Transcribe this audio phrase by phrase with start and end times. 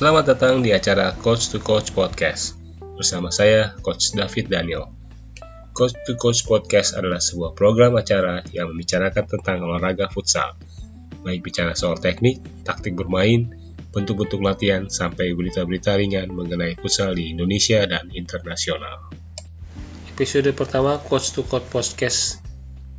[0.00, 2.56] Selamat datang di acara Coach to Coach Podcast
[2.96, 4.88] bersama saya Coach David Daniel.
[5.76, 10.56] Coach to Coach Podcast adalah sebuah program acara yang membicarakan tentang olahraga futsal,
[11.20, 13.52] baik bicara soal teknik, taktik bermain,
[13.92, 19.12] bentuk-bentuk latihan, sampai berita-berita ringan mengenai futsal di Indonesia dan internasional.
[20.16, 22.40] Episode pertama Coach to Coach Podcast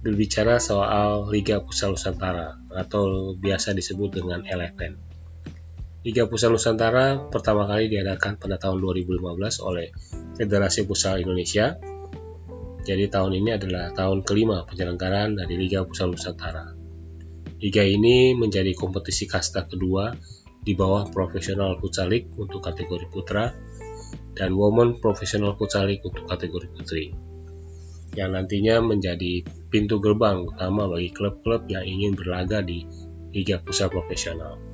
[0.06, 5.11] berbicara soal Liga Futsal Nusantara atau biasa disebut dengan LFN.
[6.02, 9.22] Liga Futsal Nusantara pertama kali diadakan pada tahun 2015
[9.62, 9.94] oleh
[10.34, 11.78] Federasi Futsal Indonesia.
[12.82, 16.74] Jadi tahun ini adalah tahun kelima penyelenggaraan dari Liga Futsal Nusantara.
[17.62, 20.10] Liga ini menjadi kompetisi kasta kedua
[20.66, 23.54] di bawah Profesional Futsal League untuk kategori putra
[24.34, 27.14] dan Women Professional Futsal League untuk kategori putri
[28.18, 32.90] yang nantinya menjadi pintu gerbang utama bagi klub-klub yang ingin berlaga di
[33.38, 34.71] Liga Futsal Profesional.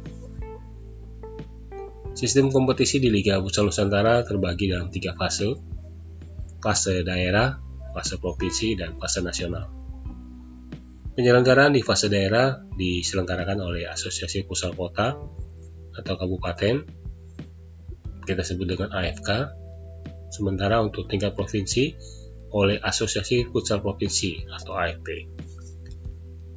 [2.18, 5.54] Sistem kompetisi di Liga Futsal Nusantara terbagi dalam tiga fase,
[6.58, 7.62] fase daerah,
[7.94, 9.70] fase provinsi, dan fase nasional.
[11.14, 15.14] Penyelenggaraan di fase daerah diselenggarakan oleh Asosiasi Futsal Kota
[15.94, 16.90] atau Kabupaten,
[18.26, 19.54] kita sebut dengan AFK,
[20.34, 21.94] sementara untuk tingkat provinsi
[22.50, 25.30] oleh Asosiasi Futsal Provinsi atau AFP.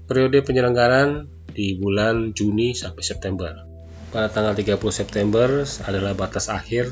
[0.09, 3.70] Periode penyelenggaraan di bulan Juni sampai September
[4.11, 6.91] pada tanggal 30 September adalah batas akhir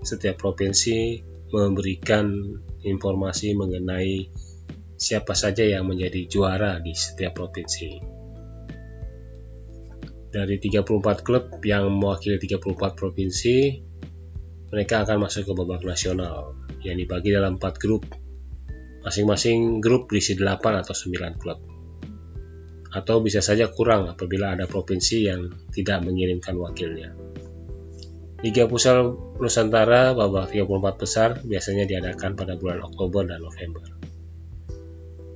[0.00, 1.20] setiap provinsi
[1.52, 4.32] memberikan informasi mengenai
[4.96, 8.00] siapa saja yang menjadi juara di setiap provinsi.
[10.34, 13.56] Dari 34 klub yang mewakili 34 provinsi,
[14.72, 18.08] mereka akan masuk ke babak nasional yang dibagi dalam 4 grup.
[19.04, 21.73] Masing-masing grup berisi 8 atau 9 klub
[22.94, 27.10] atau bisa saja kurang apabila ada provinsi yang tidak mengirimkan wakilnya.
[28.46, 33.82] Liga Futsal Nusantara babak 34 besar biasanya diadakan pada bulan Oktober dan November.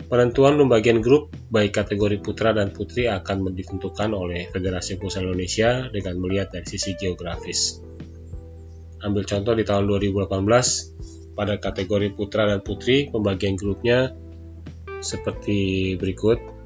[0.09, 6.17] Penentuan pembagian grup baik kategori putra dan putri akan ditentukan oleh Federasi Futsal Indonesia dengan
[6.17, 7.81] melihat dari sisi geografis.
[9.05, 14.13] Ambil contoh di tahun 2018 pada kategori putra dan putri pembagian grupnya
[14.99, 16.58] seperti berikut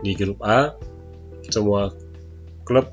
[0.00, 0.74] di grup A,
[1.48, 1.92] semua
[2.64, 2.92] klub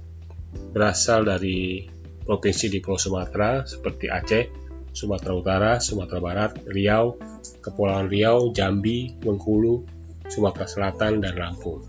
[0.73, 1.87] berasal dari
[2.23, 4.45] provinsi di Pulau Sumatera seperti Aceh,
[4.91, 7.15] Sumatera Utara, Sumatera Barat, Riau,
[7.63, 9.87] Kepulauan Riau, Jambi, Bengkulu,
[10.27, 11.87] Sumatera Selatan, dan Lampung.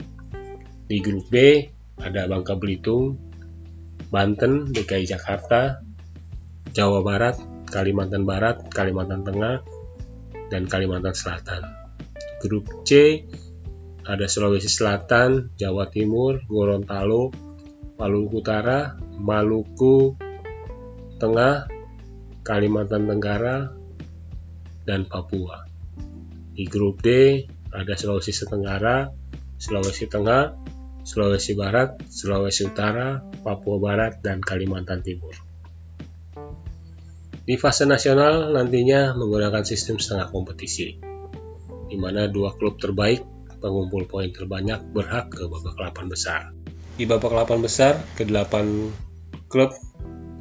[0.87, 1.67] Di grup B
[1.99, 3.19] ada Bangka Belitung,
[4.09, 5.83] Banten, DKI Jakarta,
[6.71, 7.37] Jawa Barat,
[7.69, 9.65] Kalimantan Barat, Kalimantan Tengah,
[10.49, 11.65] dan Kalimantan Selatan.
[12.39, 13.25] Grup C
[14.09, 17.29] ada Sulawesi Selatan, Jawa Timur, Gorontalo,
[18.01, 20.17] Maluku Utara, Maluku
[21.21, 21.69] Tengah,
[22.41, 23.69] Kalimantan Tenggara,
[24.89, 25.69] dan Papua.
[26.57, 29.13] Di grup D ada Sulawesi Tenggara,
[29.61, 30.57] Sulawesi Tengah,
[31.05, 35.37] Sulawesi Barat, Sulawesi Utara, Papua Barat, dan Kalimantan Timur.
[37.45, 40.97] Di fase nasional nantinya menggunakan sistem setengah kompetisi,
[41.89, 46.55] di mana dua klub terbaik pengumpul poin terbanyak berhak ke babak 8 besar.
[46.99, 48.55] Di babak 8 besar, ke-8
[49.47, 49.71] klub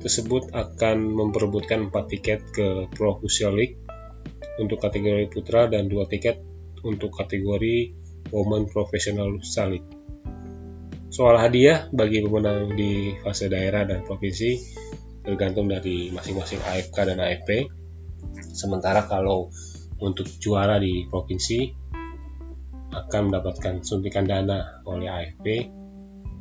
[0.02, 3.22] tersebut akan memperebutkan 4 tiket ke Pro
[3.54, 3.78] League
[4.58, 6.42] untuk kategori putra dan 2 tiket
[6.86, 7.94] untuk kategori
[8.34, 9.38] Women Professional
[9.70, 9.90] League.
[11.08, 14.60] Soal hadiah bagi pemenang di fase daerah dan provinsi
[15.26, 17.68] tergantung dari masing-masing AFK dan AFP.
[18.54, 19.50] Sementara kalau
[19.98, 21.87] untuk juara di provinsi
[23.06, 25.70] akan mendapatkan suntikan dana oleh AFP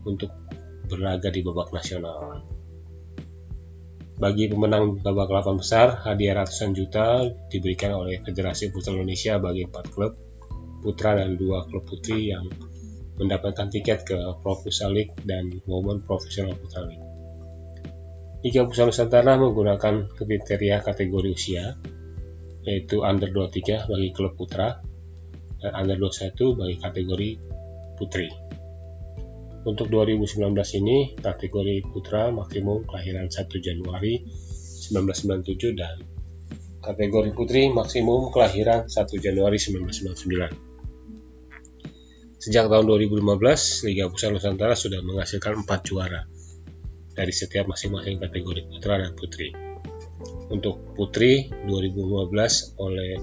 [0.09, 0.33] untuk
[0.87, 2.41] berlaga di babak nasional.
[4.17, 9.93] Bagi pemenang babak 8 besar, hadiah ratusan juta diberikan oleh Federasi Futsal Indonesia bagi 4
[9.93, 10.12] klub
[10.81, 12.48] putra dan 2 klub putri yang
[13.21, 14.57] mendapatkan tiket ke Pro
[14.92, 17.04] League dan Women Professional Futsal League.
[18.41, 21.77] Liga Futsal Nusantara menggunakan kriteria kategori usia,
[22.65, 24.81] yaitu under 23 bagi klub putra,
[25.61, 27.31] dan under 21 bagi kategori
[27.97, 28.29] putri.
[29.67, 35.99] Untuk 2019 ini, kategori putra maksimum kelahiran 1 Januari 1997 dan
[36.87, 40.55] kategori putri maksimum kelahiran 1 Januari 1999.
[42.39, 46.31] Sejak tahun 2015, Liga Futsal Nusantara sudah menghasilkan 4 juara
[47.11, 49.51] dari setiap masing-masing kategori putra dan putri.
[50.47, 53.19] Untuk putri 2015 oleh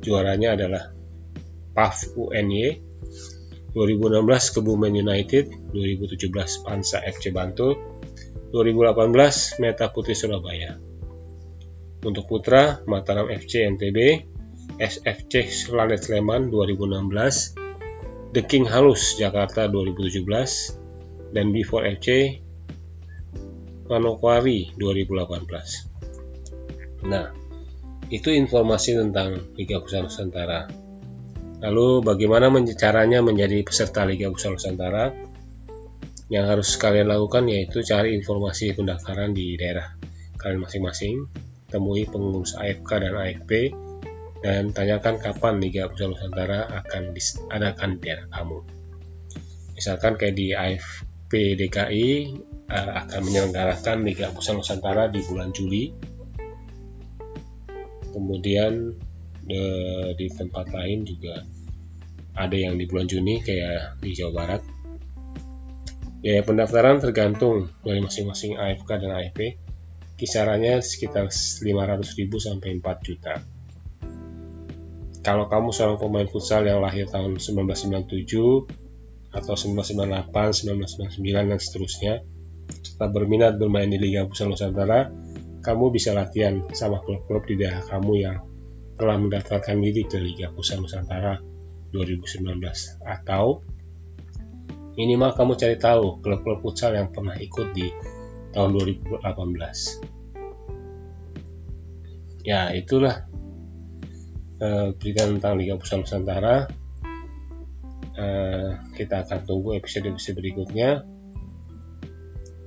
[0.00, 0.96] juaranya adalah
[1.74, 2.78] PAF UNY
[3.74, 7.74] 2016 Kebumen United 2017 Pansa FC Bantul
[8.54, 10.78] 2018 Meta Putri Surabaya.
[12.06, 13.98] Untuk putra Mataram FC NTB,
[14.78, 22.38] SFC Lanet Sleman 2016, The King Halus Jakarta 2017, dan Before FC
[23.90, 27.10] Manokwari 2018.
[27.10, 27.34] Nah,
[28.08, 30.83] itu informasi tentang Liga Pusat Nusantara.
[31.64, 35.16] Lalu bagaimana caranya menjadi peserta Liga Pusat Nusantara?
[36.28, 39.96] Yang harus kalian lakukan yaitu cari informasi pendaftaran di daerah
[40.36, 41.24] kalian masing-masing,
[41.72, 43.72] temui pengurus AFK dan AFP,
[44.44, 48.58] dan tanyakan kapan Liga Pusat Nusantara akan diadakan di daerah kamu.
[49.72, 51.32] Misalkan kayak di AFP
[51.64, 52.08] DKI
[52.68, 55.96] akan menyelenggarakan Liga Pusat Nusantara di bulan Juli.
[58.12, 58.92] Kemudian
[59.48, 61.53] uh, di tempat lain juga
[62.34, 64.62] ada yang di bulan Juni kayak di Jawa Barat.
[66.18, 69.60] Biaya pendaftaran tergantung dari masing-masing AFK dan AFP.
[70.14, 71.66] Kisarannya sekitar 500.000
[72.38, 73.34] sampai 4 juta.
[75.24, 80.30] Kalau kamu seorang pemain futsal yang lahir tahun 1997 atau 1998,
[81.18, 82.14] 1999 dan seterusnya,
[82.68, 85.10] tetap berminat bermain di Liga Pusat Nusantara,
[85.64, 88.36] kamu bisa latihan sama klub-klub di daerah kamu yang
[88.94, 91.53] telah mendaftarkan diri ke Liga Pusat Nusantara
[91.94, 92.58] 2019
[93.06, 93.62] atau
[94.98, 97.86] minimal kamu cari tahu klub-klub futsal yang pernah ikut di
[98.50, 100.14] tahun 2018
[102.44, 103.24] ya itulah
[104.60, 106.56] uh, berita tentang Liga Pusat Nusantara.
[108.14, 111.02] Uh, kita akan tunggu episode-episode berikutnya.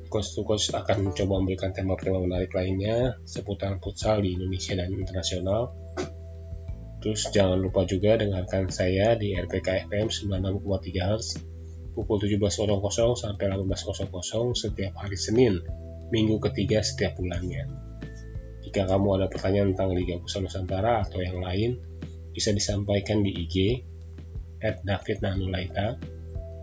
[0.07, 5.75] Coach to coach akan mencoba memberikan tema-tema menarik lainnya seputar futsal di Indonesia dan internasional.
[6.97, 11.27] Terus jangan lupa juga dengarkan saya di RPK FM 96,3 Hz
[11.97, 12.77] pukul 17.00
[13.17, 15.61] sampai 18.00 setiap hari Senin,
[16.13, 17.65] minggu ketiga setiap bulannya.
[18.61, 21.81] Jika kamu ada pertanyaan tentang Liga Pusat Nusantara atau yang lain,
[22.37, 23.81] bisa disampaikan di IG
[24.61, 25.97] at David Nanulaita.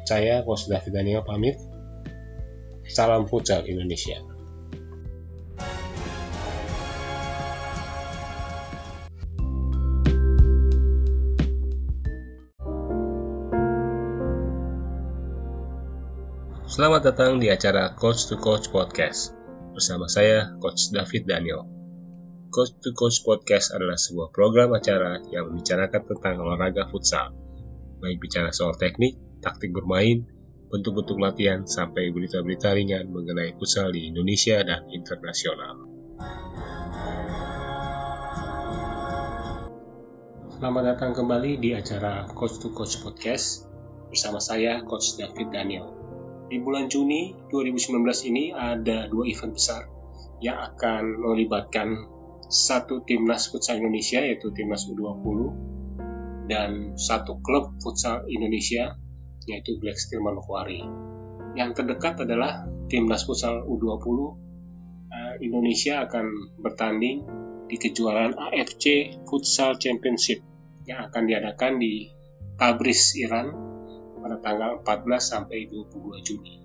[0.04, 1.58] Saya, Coach David Daniel, pamit.
[2.84, 4.33] Salam futsal Indonesia.
[16.74, 19.30] Selamat datang di acara Coach to Coach Podcast
[19.78, 21.70] bersama saya Coach David Daniel.
[22.50, 27.30] Coach to Coach Podcast adalah sebuah program acara yang membicarakan tentang olahraga futsal,
[28.02, 30.26] baik bicara soal teknik, taktik bermain,
[30.66, 35.78] bentuk-bentuk latihan sampai berita-berita ringan mengenai futsal di Indonesia dan internasional.
[40.58, 43.62] Selamat datang kembali di acara Coach to Coach Podcast
[44.10, 45.93] bersama saya Coach David Daniel.
[46.54, 49.90] Di bulan Juni 2019 ini ada dua event besar
[50.38, 52.06] yang akan melibatkan
[52.46, 55.50] satu timnas futsal Indonesia yaitu timnas U20
[56.46, 58.94] dan satu klub futsal Indonesia
[59.50, 60.78] yaitu Black Steel Manokwari.
[61.58, 64.06] Yang terdekat adalah timnas futsal U20
[65.10, 67.26] uh, Indonesia akan bertanding
[67.66, 70.38] di kejuaraan AFC Futsal Championship
[70.86, 72.14] yang akan diadakan di
[72.54, 73.73] Tabriz, Iran
[74.24, 76.56] pada tanggal 14 sampai 22 Juni.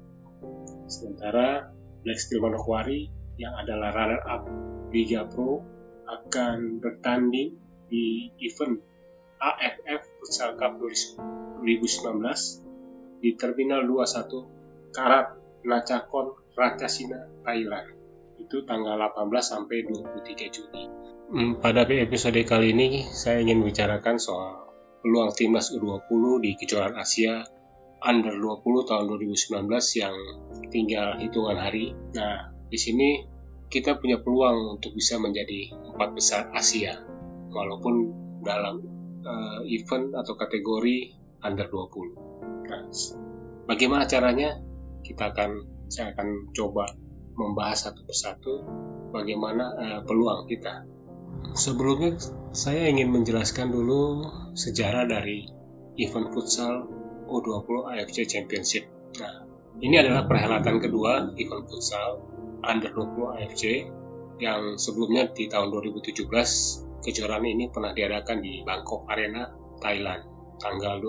[0.88, 1.68] Sementara
[2.08, 4.48] Black Steel Manokwari yang adalah runner up
[4.96, 5.60] Liga Pro
[6.08, 7.60] akan bertanding
[7.92, 8.80] di event
[9.44, 11.60] AFF Futsal Cup 2019
[13.20, 15.36] di Terminal 21 Karat
[15.68, 18.00] Nachakon Ratchasina Thailand
[18.40, 20.84] itu tanggal 18 sampai 23 Juni.
[21.30, 24.69] Hmm, pada episode kali ini saya ingin membicarakan soal
[25.00, 27.44] peluang timnas U20 di kejuaraan Asia
[28.00, 29.68] Under 20 tahun 2019
[30.00, 30.16] yang
[30.72, 31.92] tinggal hitungan hari.
[32.16, 33.28] Nah, di sini
[33.68, 36.96] kita punya peluang untuk bisa menjadi empat besar Asia,
[37.52, 37.96] walaupun
[38.40, 38.80] dalam
[39.28, 41.12] uh, event atau kategori
[41.44, 42.72] Under 20.
[42.72, 42.84] Nah,
[43.68, 44.56] bagaimana caranya?
[45.00, 45.52] Kita akan
[45.92, 46.88] saya akan coba
[47.36, 48.64] membahas satu persatu
[49.12, 50.88] bagaimana uh, peluang kita.
[51.54, 52.16] Sebelumnya
[52.56, 54.24] saya ingin menjelaskan dulu
[54.56, 55.44] sejarah dari
[56.00, 56.88] event futsal
[57.28, 58.88] U20 AFC Championship.
[59.20, 59.44] Nah,
[59.84, 62.24] ini adalah perhelatan kedua event futsal
[62.64, 63.64] Under 20 AFC
[64.40, 66.28] yang sebelumnya di tahun 2017
[67.04, 69.48] kejuaraan ini pernah diadakan di Bangkok Arena,
[69.80, 70.24] Thailand,
[70.60, 71.00] tanggal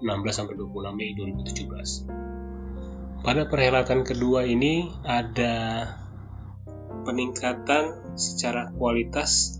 [0.00, 3.24] 16 sampai 26 Mei 2017.
[3.24, 5.84] Pada perhelatan kedua ini ada
[7.02, 9.58] peningkatan secara kualitas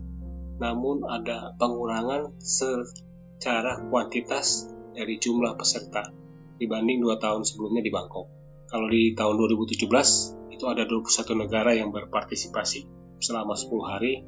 [0.58, 6.10] namun ada pengurangan secara kuantitas dari jumlah peserta
[6.58, 8.26] dibanding dua tahun sebelumnya di Bangkok.
[8.68, 12.84] Kalau di tahun 2017 itu ada 21 negara yang berpartisipasi
[13.22, 14.26] selama 10 hari,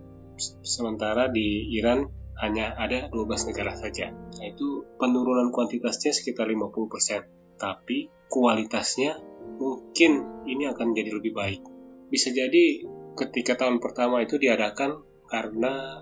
[0.64, 2.06] sementara di Iran
[2.40, 4.14] hanya ada 12 negara saja.
[4.14, 9.20] Nah, itu penurunan kuantitasnya sekitar 50%, tapi kualitasnya
[9.60, 11.60] mungkin ini akan jadi lebih baik.
[12.08, 12.87] Bisa jadi
[13.18, 16.00] ketika tahun pertama itu diadakan karena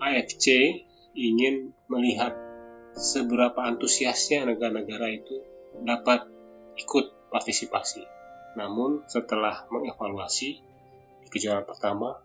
[0.00, 0.46] AFC
[1.16, 2.36] ingin melihat
[2.96, 5.36] seberapa antusiasnya negara-negara itu
[5.84, 6.28] dapat
[6.76, 8.04] ikut partisipasi.
[8.56, 10.50] Namun setelah mengevaluasi
[11.24, 12.16] di kejuaraan pertama,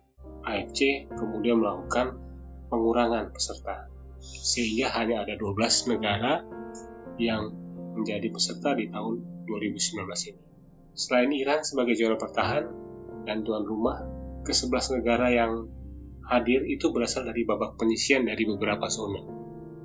[0.47, 2.15] AFC kemudian melakukan
[2.71, 6.45] pengurangan peserta sehingga hanya ada 12 negara
[7.19, 7.51] yang
[7.97, 10.41] menjadi peserta di tahun 2019 ini.
[10.95, 12.63] Selain Iran sebagai juara bertahan
[13.27, 14.03] dan tuan rumah,
[14.47, 15.67] ke-11 negara yang
[16.31, 19.19] hadir itu berasal dari babak penyisian dari beberapa zona.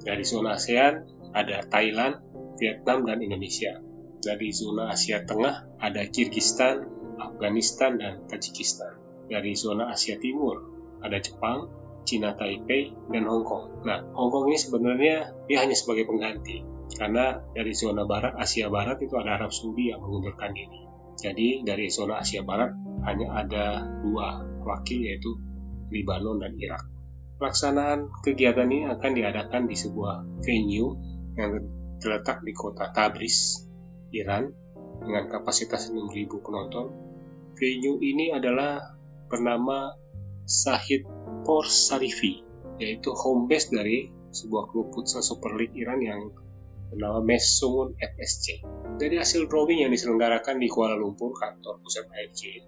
[0.06, 0.94] Dari zona ASEAN
[1.34, 2.22] ada Thailand,
[2.62, 3.82] Vietnam, dan Indonesia.
[4.22, 6.86] Dari zona Asia Tengah ada Kirgistan,
[7.18, 8.94] Afghanistan, dan Tajikistan.
[9.26, 10.62] Dari zona Asia Timur
[11.02, 11.66] ada Jepang,
[12.06, 13.82] Cina Taipei, dan Hong Kong.
[13.82, 16.62] Nah, Hong Kong ini sebenarnya dia hanya sebagai pengganti.
[16.94, 20.86] Karena dari zona barat, Asia Barat itu ada Arab Saudi yang mengundurkan diri.
[21.18, 22.70] Jadi dari zona Asia Barat
[23.04, 25.34] hanya ada dua wakil yaitu
[25.90, 26.84] Lebanon dan Irak.
[27.36, 30.96] Pelaksanaan kegiatan ini akan diadakan di sebuah venue
[31.36, 31.50] yang
[32.00, 33.68] terletak di kota Tabriz,
[34.12, 34.48] Iran
[35.04, 36.86] dengan kapasitas 6.000 penonton.
[37.56, 38.80] Venue ini adalah
[39.28, 39.92] bernama
[40.44, 41.04] Sahid
[41.44, 42.40] Por Sarifi,
[42.80, 46.20] yaitu home base dari sebuah klub futsal Super League Iran yang
[46.92, 48.62] bernama Mesungun FSC.
[48.96, 52.62] Dari hasil drawing yang diselenggarakan di Kuala Lumpur, kantor pusat AFC,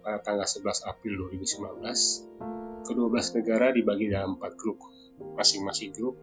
[0.00, 4.78] pada tanggal 11 April 2019, ke-12 negara dibagi dalam 4 grup.
[5.36, 6.16] Masing-masing grup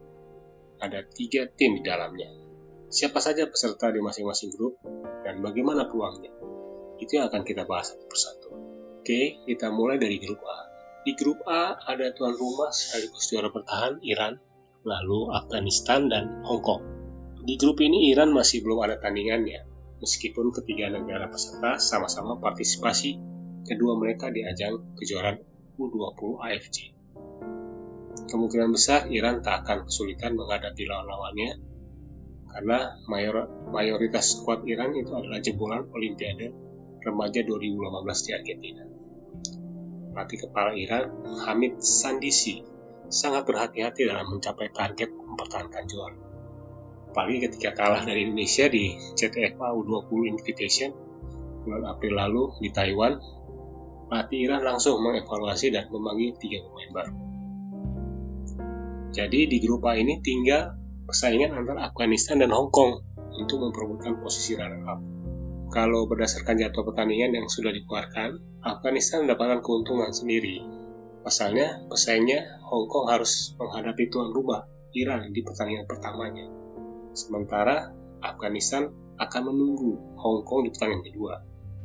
[0.77, 2.47] ada tiga tim di dalamnya
[2.87, 4.79] siapa saja peserta di masing-masing grup,
[5.27, 6.31] dan bagaimana peluangnya.
[6.97, 8.49] Itu yang akan kita bahas satu persatu.
[9.03, 10.59] Oke, kita mulai dari grup A.
[11.03, 14.39] Di grup A ada tuan rumah sekaligus juara bertahan Iran,
[14.83, 16.83] lalu Afghanistan dan Hong Kong.
[17.47, 19.63] Di grup ini Iran masih belum ada tandingannya,
[20.03, 23.19] meskipun ketiga negara peserta sama-sama partisipasi
[23.67, 25.43] kedua mereka di ajang kejuaraan
[25.77, 26.77] U20 AFC.
[28.27, 31.51] Kemungkinan besar Iran tak akan kesulitan menghadapi lawan-lawannya
[32.57, 36.49] karena mayor, mayoritas skuad Iran itu adalah jebolan Olimpiade
[37.05, 38.83] remaja 2015 di Argentina.
[40.09, 41.05] Pelatih kepala Iran,
[41.45, 42.65] Hamid Sandisi,
[43.13, 46.17] sangat berhati-hati dalam mencapai target mempertahankan juara.
[47.13, 50.89] Apalagi ketika kalah dari Indonesia di CTFA U20 Invitation
[51.61, 53.21] bulan April lalu di Taiwan,
[54.07, 57.15] pelatih Iran langsung mengevaluasi dan memanggil tiga pemain baru.
[59.11, 60.75] Jadi di grup A ini tinggal
[61.07, 63.03] persaingan antara Afghanistan dan Hong Kong
[63.37, 64.99] untuk memperebutkan posisi runner-up.
[65.67, 70.63] Kalau berdasarkan jadwal pertandingan yang sudah dikeluarkan, Afghanistan mendapatkan keuntungan sendiri.
[71.23, 74.63] Pasalnya, pesaingnya Hong Kong harus menghadapi tuan rumah
[74.95, 76.47] Iran di pertandingan pertamanya.
[77.11, 77.91] Sementara
[78.23, 78.87] Afghanistan
[79.19, 81.35] akan menunggu Hong Kong di pertandingan kedua.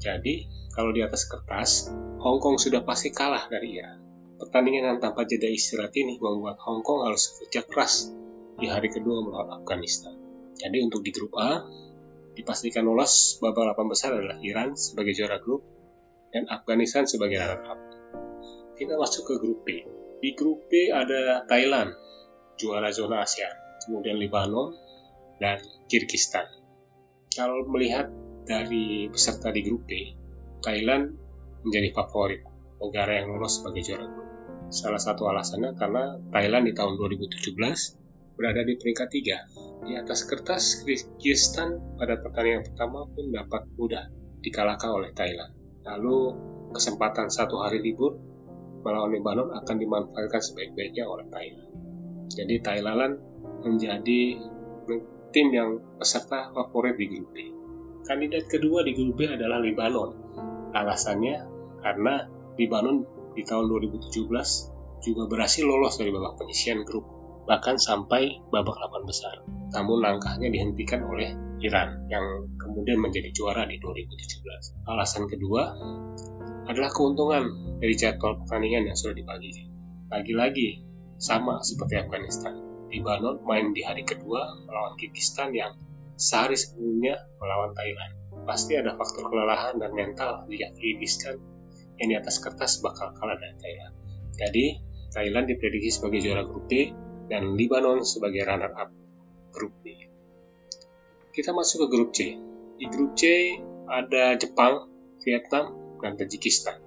[0.03, 4.03] Jadi, kalau di atas kertas, Hong Kong sudah pasti kalah dari Iran.
[4.43, 8.11] Pertandingan yang tanpa jeda istirahat ini membuat Hong Kong harus kerja keras
[8.59, 10.19] di hari kedua melawan Afghanistan.
[10.59, 11.63] Jadi untuk di grup A,
[12.35, 15.63] dipastikan lolos babak 8 besar adalah Iran sebagai juara grup
[16.35, 17.81] dan Afghanistan sebagai runner-up.
[18.75, 19.87] Kita masuk ke grup B.
[20.19, 21.95] Di grup B ada Thailand,
[22.59, 23.47] juara zona Asia,
[23.87, 24.75] kemudian Lebanon,
[25.39, 26.47] dan Kyrgyzstan.
[27.31, 28.11] Kalau melihat
[28.43, 29.93] dari peserta di grup B,
[30.63, 31.15] Thailand
[31.63, 32.43] menjadi favorit
[32.83, 34.29] negara yang lolos sebagai juara grup.
[34.73, 39.39] Salah satu alasannya karena Thailand di tahun 2017 berada di peringkat tiga.
[39.83, 44.09] Di atas kertas, Kyrgyzstan pada pertandingan pertama pun dapat mudah
[44.43, 45.53] dikalahkan oleh Thailand.
[45.87, 46.19] Lalu
[46.73, 48.17] kesempatan satu hari libur
[48.83, 51.71] melawan Lebanon akan dimanfaatkan sebaik-baiknya oleh Thailand.
[52.33, 53.15] Jadi Thailand
[53.63, 54.21] menjadi
[55.31, 57.62] tim yang peserta favorit di grup B.
[58.03, 60.11] Kandidat kedua di grup B adalah Lebanon.
[60.75, 61.37] Alasannya
[61.83, 62.27] karena
[62.59, 67.05] Lebanon di tahun 2017 juga berhasil lolos dari babak penyisian grup
[67.43, 69.43] bahkan sampai babak 8 besar.
[69.75, 74.87] Namun langkahnya dihentikan oleh Iran yang kemudian menjadi juara di 2017.
[74.87, 75.75] Alasan kedua
[76.71, 77.43] adalah keuntungan
[77.83, 79.67] dari jadwal pertandingan yang sudah dibagi.
[80.11, 80.87] Lagi-lagi
[81.19, 82.55] sama seperti Afghanistan.
[82.93, 85.73] Lebanon main di hari kedua melawan Kyrgyzstan yang
[86.23, 88.15] sehari sebelumnya melawan Thailand.
[88.47, 91.43] Pasti ada faktor kelelahan dan mental jika Kyrgyzstan
[91.99, 93.95] yang di atas kertas bakal kalah dari Thailand.
[94.39, 94.65] Jadi,
[95.13, 96.95] Thailand diprediksi sebagai juara grup D
[97.29, 98.91] dan Lebanon sebagai runner-up
[99.53, 99.93] grup B.
[101.33, 102.35] Kita masuk ke grup C.
[102.81, 103.55] Di grup C
[103.87, 104.89] ada Jepang,
[105.23, 106.81] Vietnam, dan Tajikistan.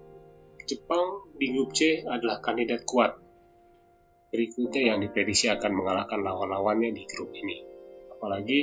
[0.66, 3.22] Jepang di grup C adalah kandidat kuat.
[4.34, 7.62] Berikutnya yang diprediksi akan mengalahkan lawan-lawannya di grup ini.
[8.18, 8.60] Apalagi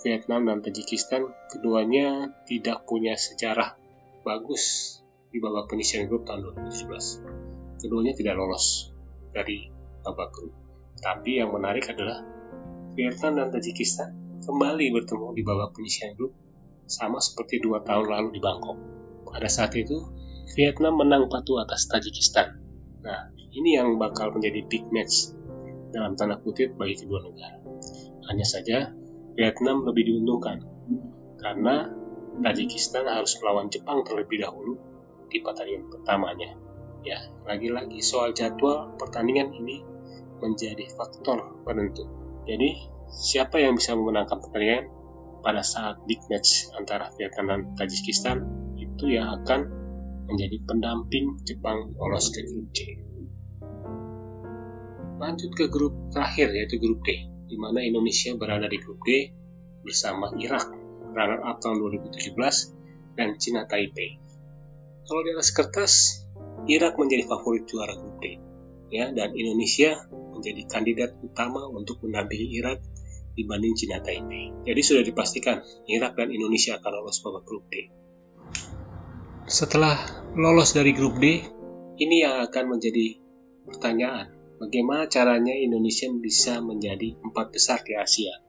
[0.00, 3.76] Vietnam dan Tajikistan keduanya tidak punya sejarah
[4.22, 4.96] bagus
[5.30, 7.82] di babak penyisian grup tahun 2017.
[7.82, 8.94] Keduanya tidak lolos
[9.34, 9.70] dari
[10.02, 10.54] babak grup.
[11.00, 12.22] Tapi yang menarik adalah
[12.94, 16.32] Vietnam dan Tajikistan kembali bertemu di babak penyisian grup
[16.90, 18.78] sama seperti dua tahun lalu di Bangkok.
[19.30, 20.10] Pada saat itu,
[20.58, 22.58] Vietnam menang patuh atas Tajikistan.
[23.06, 25.30] Nah, ini yang bakal menjadi big match
[25.94, 27.58] dalam tanda kutip bagi kedua negara.
[28.26, 28.90] Hanya saja,
[29.34, 30.58] Vietnam lebih diuntungkan
[31.40, 31.90] karena
[32.40, 34.78] Tajikistan harus melawan Jepang terlebih dahulu
[35.28, 36.50] di pertandingan pertamanya.
[37.04, 39.84] Ya, lagi-lagi soal jadwal pertandingan ini
[40.40, 42.08] menjadi faktor penentu.
[42.48, 44.88] Jadi, siapa yang bisa memenangkan pertandingan
[45.44, 48.38] pada saat big match antara Vietnam dan Tajikistan
[48.76, 49.60] itu yang akan
[50.28, 52.78] menjadi pendamping Jepang lolos ke grup C.
[55.20, 59.34] Lanjut ke grup terakhir yaitu grup D, di mana Indonesia berada di grup D
[59.82, 60.70] bersama Irak,
[61.10, 64.22] runner up tahun 2017, dan Cina Taipei.
[65.02, 65.92] Kalau di atas kertas,
[66.70, 68.38] Irak menjadi favorit juara grup D,
[68.94, 72.78] ya, dan Indonesia menjadi kandidat utama untuk mendampingi Irak
[73.34, 74.54] dibanding Cina Taipei.
[74.62, 75.58] Jadi sudah dipastikan
[75.90, 77.90] Irak dan Indonesia akan lolos babak grup D.
[79.50, 79.98] Setelah
[80.38, 81.42] lolos dari grup D,
[81.98, 83.18] ini yang akan menjadi
[83.66, 84.39] pertanyaan.
[84.60, 88.44] Bagaimana caranya Indonesia bisa menjadi empat besar di Asia?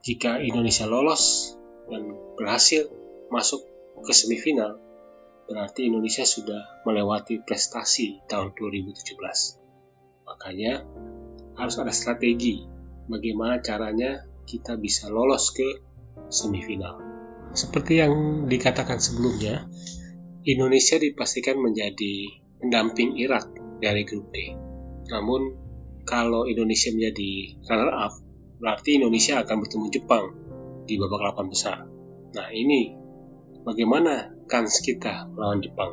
[0.00, 1.52] Jika Indonesia lolos
[1.92, 2.08] dan
[2.40, 2.88] berhasil
[3.28, 3.60] masuk
[4.00, 4.80] ke semifinal,
[5.44, 10.24] berarti Indonesia sudah melewati prestasi tahun 2017.
[10.24, 10.88] Makanya
[11.60, 12.64] harus ada strategi
[13.04, 15.84] bagaimana caranya kita bisa lolos ke
[16.32, 16.96] semifinal.
[17.52, 19.68] Seperti yang dikatakan sebelumnya,
[20.48, 23.52] Indonesia dipastikan menjadi pendamping Irak
[23.84, 24.65] dari grup D.
[25.10, 25.54] Namun,
[26.06, 28.14] kalau Indonesia menjadi runner-up,
[28.62, 30.24] berarti Indonesia akan bertemu Jepang
[30.86, 31.86] di babak 8 besar.
[32.34, 32.94] Nah, ini
[33.66, 35.92] bagaimana kans kita melawan Jepang.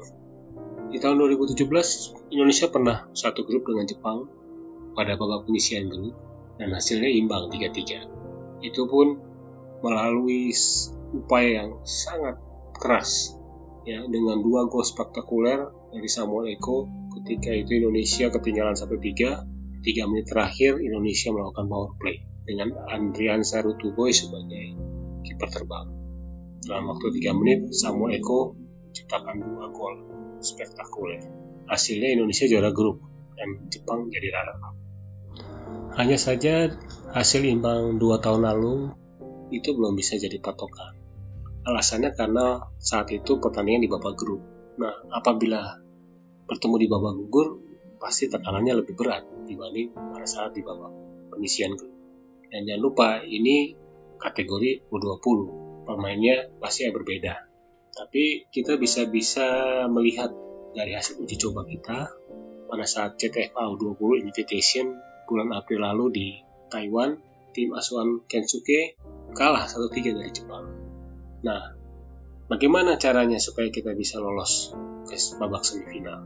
[0.93, 4.29] Di tahun 2017, Indonesia pernah satu grup dengan Jepang
[4.93, 6.13] pada babak penyisian grup
[6.61, 8.61] dan hasilnya imbang 3-3.
[8.61, 9.17] Itu pun
[9.81, 10.53] melalui
[11.13, 12.37] upaya yang sangat
[12.77, 13.35] keras
[13.83, 16.89] ya dengan dua gol spektakuler dari Samuel Eko
[17.21, 23.77] ketika itu Indonesia ketinggalan 1-3 3 menit terakhir Indonesia melakukan power play dengan Andrian Saru
[23.77, 24.75] Tuboy sebagai
[25.23, 26.03] kiper terbang
[26.63, 29.95] dalam waktu 3 menit, Samuel Eko menciptakan dua gol
[30.39, 31.19] spektakuler.
[31.67, 33.03] Hasilnya Indonesia juara grup
[33.35, 34.75] dan Jepang jadi runner-up.
[35.99, 36.71] Hanya saja
[37.11, 38.95] hasil imbang dua tahun lalu
[39.51, 40.95] itu belum bisa jadi patokan.
[41.63, 44.43] Alasannya karena saat itu pertandingan di babak grup.
[44.79, 45.82] Nah, apabila
[46.47, 47.47] bertemu di babak gugur,
[47.99, 50.91] pasti tekanannya lebih berat dibanding pada saat di babak
[51.31, 51.93] penyisian grup.
[52.51, 53.73] Dan jangan lupa, ini
[54.21, 55.37] kategori U20
[55.83, 57.33] pemainnya pasti berbeda.
[57.93, 59.47] Tapi kita bisa bisa
[59.89, 60.33] melihat
[60.73, 62.09] dari hasil uji coba kita
[62.65, 64.97] pada saat CTFA U20 Invitation
[65.29, 66.27] bulan April lalu di
[66.73, 67.21] Taiwan,
[67.53, 68.97] tim asuhan Kensuke
[69.37, 70.65] kalah 1-3 dari Jepang.
[71.45, 71.77] Nah,
[72.53, 74.77] bagaimana caranya supaya kita bisa lolos
[75.09, 76.21] ke babak semifinal?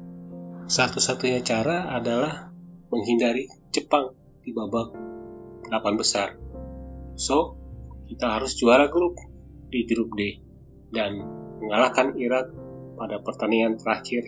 [0.67, 2.51] Satu-satunya cara adalah
[2.91, 4.11] menghindari Jepang
[4.43, 4.91] di babak
[5.71, 6.35] 8 besar.
[7.15, 7.55] So,
[8.11, 9.15] kita harus juara grup
[9.71, 10.43] di grup D
[10.91, 11.15] dan
[11.63, 12.51] mengalahkan Irak
[12.99, 14.27] pada pertandingan terakhir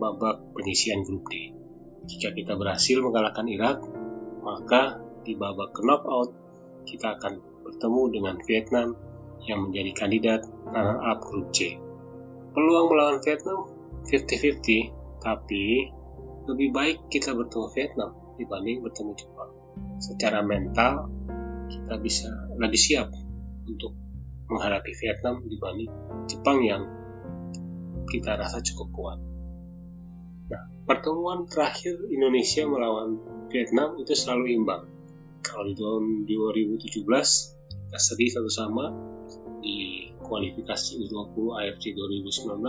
[0.00, 1.52] babak penyisian grup D.
[2.08, 3.84] Jika kita berhasil mengalahkan Irak,
[4.40, 6.32] maka di babak knockout
[6.88, 8.88] kita akan bertemu dengan Vietnam
[9.44, 11.76] yang menjadi kandidat runner-up grup C.
[12.54, 13.66] Peluang melawan Vietnam
[14.06, 15.90] 50-50, tapi
[16.44, 19.50] lebih baik kita bertemu Vietnam dibanding bertemu Jepang.
[19.98, 21.08] Secara mental,
[21.72, 22.30] kita bisa
[22.60, 23.08] lebih siap
[23.64, 23.96] untuk
[24.48, 25.90] menghadapi Vietnam dibanding
[26.28, 26.82] Jepang yang
[28.04, 29.18] kita rasa cukup kuat.
[30.52, 33.16] Nah, pertemuan terakhir Indonesia melawan
[33.48, 34.84] Vietnam itu selalu imbang.
[35.40, 37.04] Kalau di tahun 2017
[37.94, 39.13] kita sedih satu sama
[39.64, 42.60] di kualifikasi U20 AFC 2019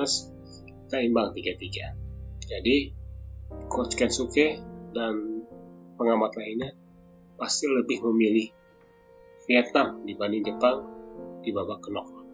[0.88, 2.47] kita imbang 3-3.
[2.47, 2.75] Jadi
[3.67, 4.63] Coach Kensuke
[4.95, 5.43] dan
[5.99, 6.71] pengamat lainnya
[7.36, 8.47] pasti lebih memilih
[9.45, 10.77] Vietnam dibanding Jepang
[11.43, 12.27] di babak knockout.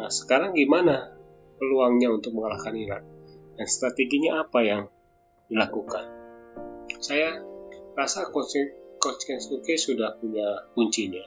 [0.00, 1.12] Nah, sekarang gimana
[1.60, 3.02] peluangnya untuk mengalahkan Irak?
[3.58, 4.82] Dan strateginya apa yang
[5.52, 6.08] dilakukan?
[6.98, 7.42] Saya
[7.92, 8.56] rasa Coach,
[8.96, 11.22] Coach Kensuke sudah punya kuncinya.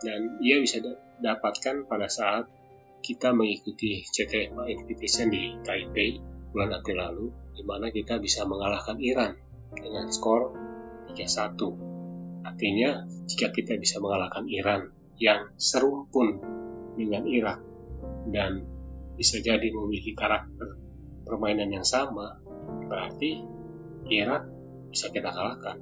[0.00, 0.82] Dan ia bisa
[1.20, 2.48] dapatkan pada saat
[3.00, 6.20] kita mengikuti CTFA Invitation di Taipei
[6.52, 9.32] bulan April lalu, di mana kita bisa mengalahkan Iran
[9.72, 10.52] dengan skor
[11.12, 12.44] 3-1.
[12.44, 12.90] Artinya,
[13.28, 16.40] jika kita bisa mengalahkan Iran yang serumpun
[16.96, 17.60] dengan Irak
[18.32, 18.64] dan
[19.14, 20.80] bisa jadi memiliki karakter
[21.24, 22.40] permainan yang sama,
[22.88, 23.44] berarti
[24.08, 24.48] Irak
[24.90, 25.78] bisa kita kalahkan.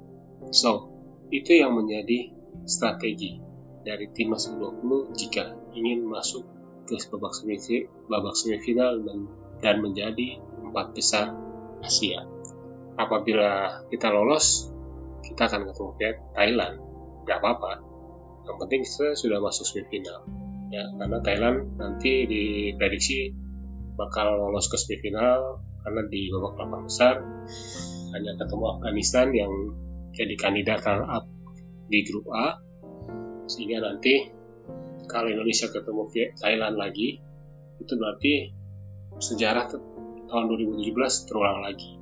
[0.51, 0.91] So,
[1.33, 2.35] itu yang menjadi
[2.67, 3.48] strategi
[3.89, 6.45] dari timnas U20 jika ingin masuk
[6.85, 9.25] ke babak semifinal, babak semifinal dan,
[9.65, 11.33] dan menjadi empat besar
[11.81, 12.21] Asia.
[13.01, 14.69] Apabila kita lolos,
[15.25, 15.91] kita akan ketemu
[16.37, 16.75] Thailand.
[17.25, 17.81] Gak apa-apa.
[18.45, 20.21] Yang penting kita sudah masuk semifinal.
[20.69, 23.33] Ya, karena Thailand nanti diprediksi
[23.97, 27.15] bakal lolos ke semifinal karena di babak delapan besar
[28.13, 29.53] hanya ketemu Afghanistan yang
[30.13, 31.25] jadi kandidat runner up
[31.89, 32.68] di grup A
[33.49, 34.29] sehingga nanti
[35.09, 36.05] kalau Indonesia ketemu
[36.37, 37.17] Thailand lagi
[37.81, 38.33] itu berarti
[39.17, 39.65] sejarah
[40.29, 41.97] tahun 2017 terulang lagi.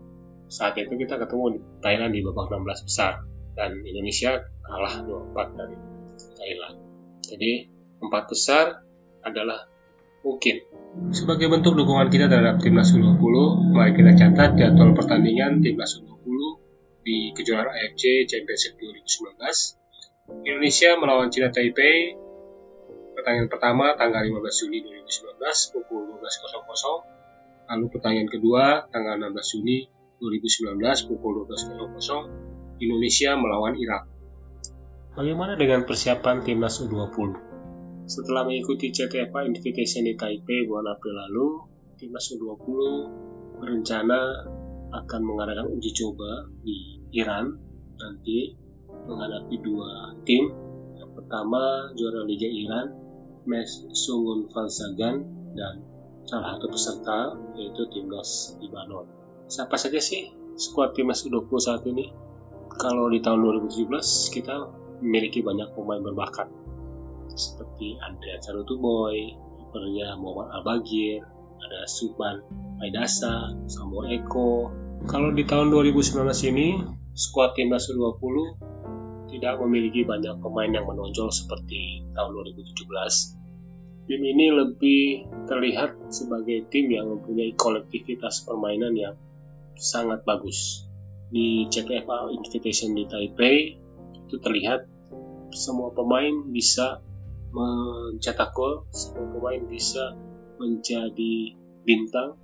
[0.52, 3.24] Saat itu kita ketemu Thailand di babak 16 besar
[3.56, 5.76] dan Indonesia kalah 2-4 dari
[6.36, 6.76] Thailand.
[7.24, 7.52] Jadi
[8.04, 8.84] empat besar
[9.24, 9.68] adalah
[10.24, 10.60] mungkin.
[11.16, 13.36] Sebagai bentuk dukungan kita terhadap timnas U20
[13.72, 16.40] mari kita catat jadwal pertandingan timnas U20
[17.08, 19.87] di kejuaraan AFC Championship 2019
[20.28, 22.16] Indonesia melawan Cina Taipei
[23.16, 29.88] pertandingan pertama tanggal 15 Juni 2019 pukul 12.00 lalu pertandingan kedua tanggal 16 Juni
[30.20, 34.18] 2019 pukul 12.00 Indonesia melawan Irak
[35.18, 37.18] Bagaimana dengan persiapan timnas U20?
[38.06, 41.48] Setelah mengikuti CTFA Invitation di Taipei bulan April lalu,
[41.98, 42.70] timnas U20
[43.58, 44.46] berencana
[44.94, 47.50] akan mengadakan uji coba di Iran
[47.98, 48.67] nanti
[49.08, 50.52] menghadapi dua tim.
[51.00, 52.94] Yang pertama juara Liga Iran
[53.48, 55.24] Mes Sungun Valsagan
[55.56, 55.80] dan
[56.28, 57.20] salah satu peserta
[57.56, 59.08] yaitu timnas Libanon.
[59.48, 60.28] Siapa saja sih
[60.60, 62.12] skuad timnas U20 saat ini?
[62.78, 64.56] Kalau di tahun 2017 kita
[65.00, 66.52] memiliki banyak pemain berbakat
[67.32, 71.24] seperti Andrea Carutuboy, kipernya Muhammad Al-Bagir,
[71.64, 72.44] ada Suban
[72.82, 74.70] Maidasa, Samuel Eko.
[75.06, 76.82] Kalau di tahun 2019 ini,
[77.14, 78.58] skuad timnas U20
[79.38, 83.38] tidak memiliki banyak pemain yang menonjol seperti tahun 2017
[84.08, 89.16] tim ini lebih terlihat sebagai tim yang mempunyai kolektivitas permainan yang
[89.76, 90.88] sangat bagus.
[91.28, 93.76] Di CTFA Invitation di Taipei
[94.16, 94.88] itu terlihat
[95.52, 97.04] semua pemain bisa
[97.52, 100.16] mencetak gol, semua pemain bisa
[100.56, 102.40] menjadi bintang,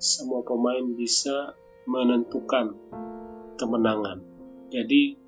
[0.00, 1.52] semua pemain bisa
[1.84, 2.72] menentukan
[3.60, 4.24] kemenangan.
[4.72, 5.21] Jadi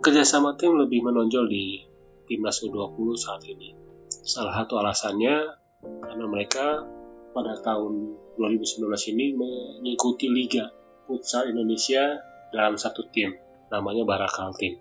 [0.00, 1.82] kerjasama tim lebih menonjol di
[2.26, 3.74] timnas U20 saat ini.
[4.08, 5.34] Salah satu alasannya
[5.82, 6.82] karena mereka
[7.30, 10.72] pada tahun 2019 ini mengikuti Liga
[11.06, 12.18] Futsal Indonesia
[12.50, 13.36] dalam satu tim,
[13.70, 14.80] namanya Barakal Team.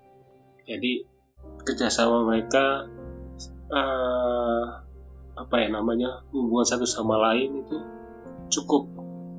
[0.65, 1.06] Jadi
[1.62, 2.89] kerjasama mereka
[3.69, 4.65] uh,
[5.36, 7.78] apa ya namanya hubungan satu sama lain itu
[8.49, 8.88] cukup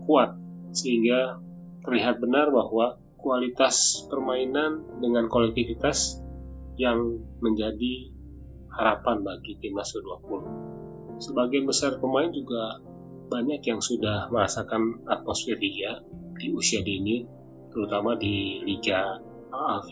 [0.06, 0.36] kuat
[0.76, 1.40] sehingga
[1.82, 6.22] terlihat benar bahwa kualitas permainan dengan kolektivitas
[6.78, 8.14] yang menjadi
[8.70, 10.46] harapan bagi timnas U20.
[11.18, 12.78] Sebagian besar pemain juga
[13.26, 16.06] banyak yang sudah merasakan atmosfer liga
[16.38, 17.26] di usia dini,
[17.74, 19.18] terutama di Liga
[19.50, 19.90] AAV.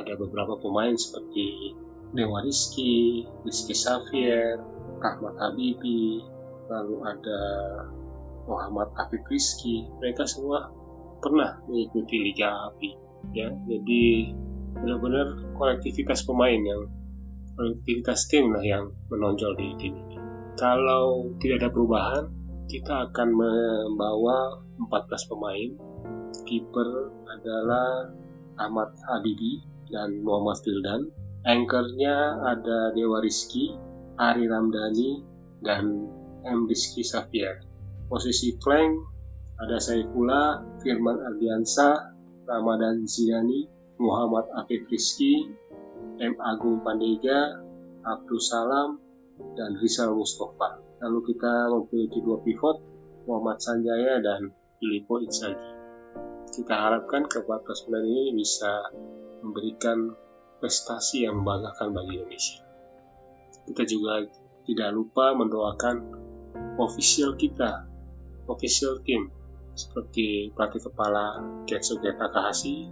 [0.00, 1.76] Ada beberapa pemain seperti
[2.16, 4.56] Dewa Rizky, Rizky Xavier,
[5.04, 6.24] Ahmad Habibi,
[6.72, 7.40] lalu ada
[8.48, 9.84] Muhammad Afif Rizky.
[10.00, 10.72] Mereka semua
[11.24, 12.80] pernah mengikuti Liga AAV.
[13.32, 14.04] Ya, jadi
[14.76, 16.92] benar-benar kolektivitas pemain yang
[17.56, 20.20] produktivitas tim lah yang menonjol di tim ini.
[20.60, 22.24] Kalau tidak ada perubahan,
[22.68, 25.68] kita akan membawa 14 pemain.
[26.44, 26.88] Kiper
[27.32, 28.12] adalah
[28.60, 31.08] Ahmad Habibi dan Muhammad Fildan.
[31.44, 33.72] Anchornya ada Dewa Rizky,
[34.20, 35.24] Ari Ramdhani,
[35.64, 36.08] dan
[36.44, 36.68] M.
[36.68, 37.64] Rizky Safiar.
[38.08, 39.13] Posisi flank
[39.54, 42.14] ada Saifullah, Firman Ardiansa,
[42.44, 43.70] Ramadan Zidani,
[44.02, 45.46] Muhammad Afif Rizky,
[46.18, 46.34] M.
[46.42, 47.62] Agung Pandega,
[48.02, 48.98] Abdul Salam,
[49.54, 50.82] dan Rizal Mustafa.
[51.02, 52.76] Lalu kita memiliki dua pivot,
[53.30, 54.50] Muhammad Sanjaya dan
[54.82, 55.72] Filippo Inzaghi.
[56.54, 58.90] Kita harapkan keempat pemain ini bisa
[59.42, 60.14] memberikan
[60.62, 62.62] prestasi yang membanggakan bagi Indonesia.
[63.64, 64.22] Kita juga
[64.64, 65.96] tidak lupa mendoakan
[66.78, 67.84] official kita,
[68.46, 69.32] official team,
[69.74, 72.86] seperti pelatih kepala Ketsuge Takahashi,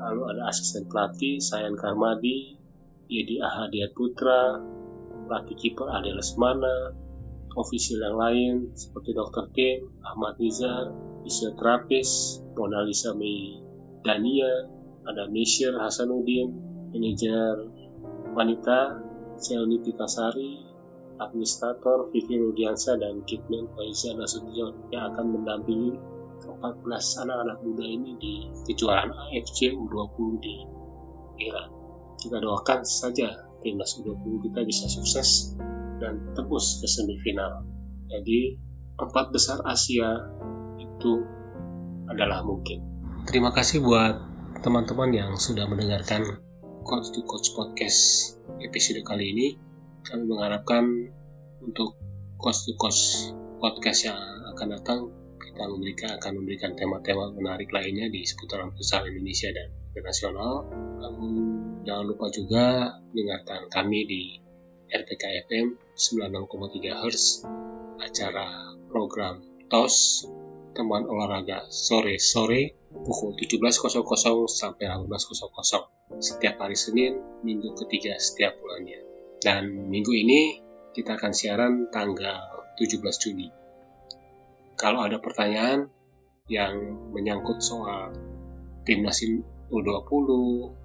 [0.00, 2.56] lalu ada asisten pelatih Sayan Karmadi,
[3.06, 4.56] Yedi Ahadiat Putra,
[5.28, 6.96] pelatih kiper Ade Lesmana,
[7.52, 9.52] official yang lain seperti Dr.
[9.52, 10.88] Tim, Ahmad Nizar,
[11.22, 13.60] fisioterapis, Mona Lisa Mei
[14.00, 14.66] Dania,
[15.04, 16.48] ada Mishir Hasanuddin,
[16.90, 17.68] manajer
[18.32, 19.04] wanita,
[19.36, 20.62] Selni Pitasari,
[21.18, 25.94] administrator Vivi Rudiansa dan Kitman Faiza Nasution yang akan mendampingi
[26.42, 28.34] 14 anak-anak muda ini di
[28.66, 30.54] kejuaraan AFC U20 di
[31.46, 31.68] Iran.
[32.18, 33.30] Kita doakan saja
[33.62, 35.54] timnas U20 kita bisa sukses
[36.02, 37.62] dan tembus ke semifinal.
[38.10, 38.58] Jadi
[38.98, 40.18] empat besar Asia
[40.82, 41.12] itu
[42.10, 42.82] adalah mungkin.
[43.24, 44.18] Terima kasih buat
[44.66, 46.26] teman-teman yang sudah mendengarkan
[46.82, 49.48] Coach to Coach Podcast episode kali ini.
[50.02, 50.82] Kami mengharapkan
[51.62, 51.94] untuk
[52.36, 53.30] Coach to Coach
[53.62, 54.18] Podcast yang
[54.52, 55.21] akan datang
[55.52, 60.64] kita memberikan akan memberikan tema-tema menarik lainnya di seputaran futsal Indonesia dan internasional.
[60.96, 61.28] Kamu
[61.84, 64.22] jangan lupa juga dengarkan kami di
[64.88, 67.24] RPK FM 96,3 Hz
[68.00, 70.24] acara program TOS
[70.72, 72.72] teman olahraga sore-sore
[73.04, 74.08] pukul 17.00
[74.48, 79.04] sampai 18.00 setiap hari Senin minggu ketiga setiap bulannya.
[79.36, 80.64] Dan minggu ini
[80.96, 83.61] kita akan siaran tanggal 17 Juni.
[84.82, 85.86] Kalau ada pertanyaan
[86.50, 86.74] yang
[87.14, 88.10] menyangkut soal
[88.82, 89.22] timnas
[89.70, 90.26] U20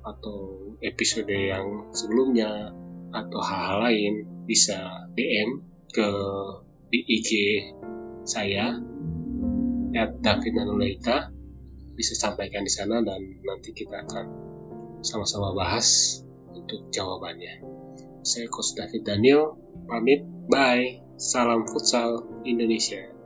[0.05, 0.37] atau
[0.85, 2.69] episode yang sebelumnya
[3.09, 4.13] atau hal-hal lain
[4.45, 6.09] bisa DM ke
[6.93, 7.29] di IG
[8.21, 8.77] saya
[9.91, 11.33] ya David Nanulaita
[11.97, 14.25] bisa sampaikan di sana dan nanti kita akan
[15.01, 16.21] sama-sama bahas
[16.53, 17.65] untuk jawabannya.
[18.21, 19.57] Saya Coach David Daniel,
[19.89, 23.16] pamit, bye, salam futsal Indonesia.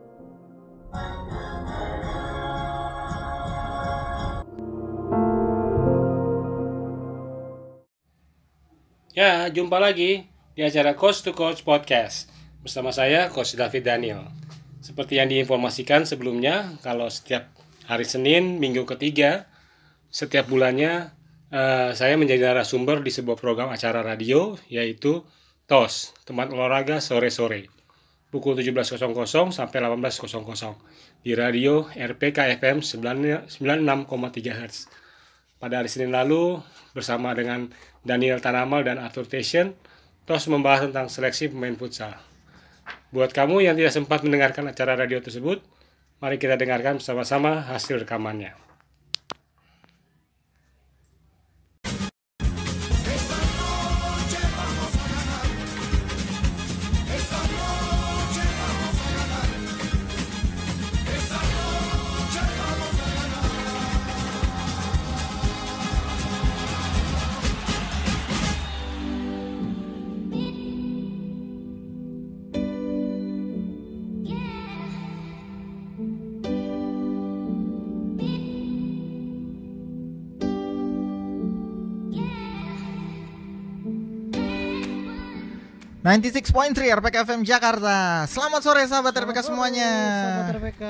[9.11, 10.23] Ya, jumpa lagi
[10.55, 12.31] di acara Coach to Coach Podcast
[12.63, 14.23] bersama saya Coach David Daniel.
[14.79, 17.51] Seperti yang diinformasikan sebelumnya, kalau setiap
[17.91, 19.51] hari Senin, minggu ketiga,
[20.07, 21.11] setiap bulannya
[21.51, 25.27] uh, saya menjadi narasumber di sebuah program acara radio yaitu
[25.67, 27.80] TOS, teman olahraga sore-sore.
[28.31, 30.39] Pukul 17.00 sampai 18.00
[31.19, 33.51] di radio RPK FM 96,3
[34.55, 34.87] Hz.
[35.59, 36.63] Pada hari Senin lalu,
[36.95, 37.67] bersama dengan
[38.07, 39.75] Daniel Tanamal dan Arthur Tation,
[40.23, 42.15] TOS membahas tentang seleksi pemain futsal.
[43.11, 45.59] Buat kamu yang tidak sempat mendengarkan acara radio tersebut,
[46.23, 48.70] mari kita dengarkan bersama-sama hasil rekamannya.
[86.01, 88.25] 96.3 RPK FM Jakarta.
[88.25, 89.89] Selamat sore sahabat Selamat RPK sore, semuanya.
[89.93, 90.83] Sahabat RPK,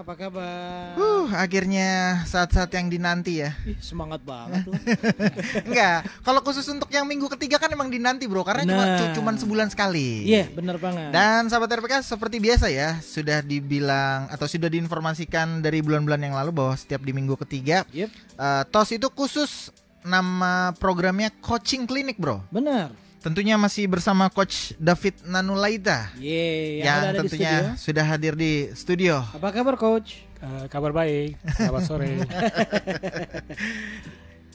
[0.00, 0.96] apa kabar?
[0.96, 3.52] Uh, akhirnya saat-saat yang dinanti ya.
[3.68, 4.80] Ih, semangat banget loh.
[5.68, 9.12] Enggak, kalau khusus untuk yang minggu ketiga kan emang dinanti, Bro, karena nah.
[9.12, 10.32] cuma sebulan sekali.
[10.32, 11.12] Iya, yeah, benar banget.
[11.12, 16.56] Dan sahabat RPK seperti biasa ya, sudah dibilang atau sudah diinformasikan dari bulan-bulan yang lalu
[16.56, 18.08] bahwa setiap di minggu ketiga, yep.
[18.40, 19.68] uh, TOS itu khusus
[20.00, 22.40] nama programnya coaching klinik, Bro.
[22.48, 29.24] Benar Tentunya masih bersama Coach David Nanulaita yeah, yang, yang tentunya sudah hadir di studio.
[29.32, 30.20] Apa kabar Coach?
[30.44, 31.40] Uh, kabar baik.
[31.56, 32.20] Selamat sore.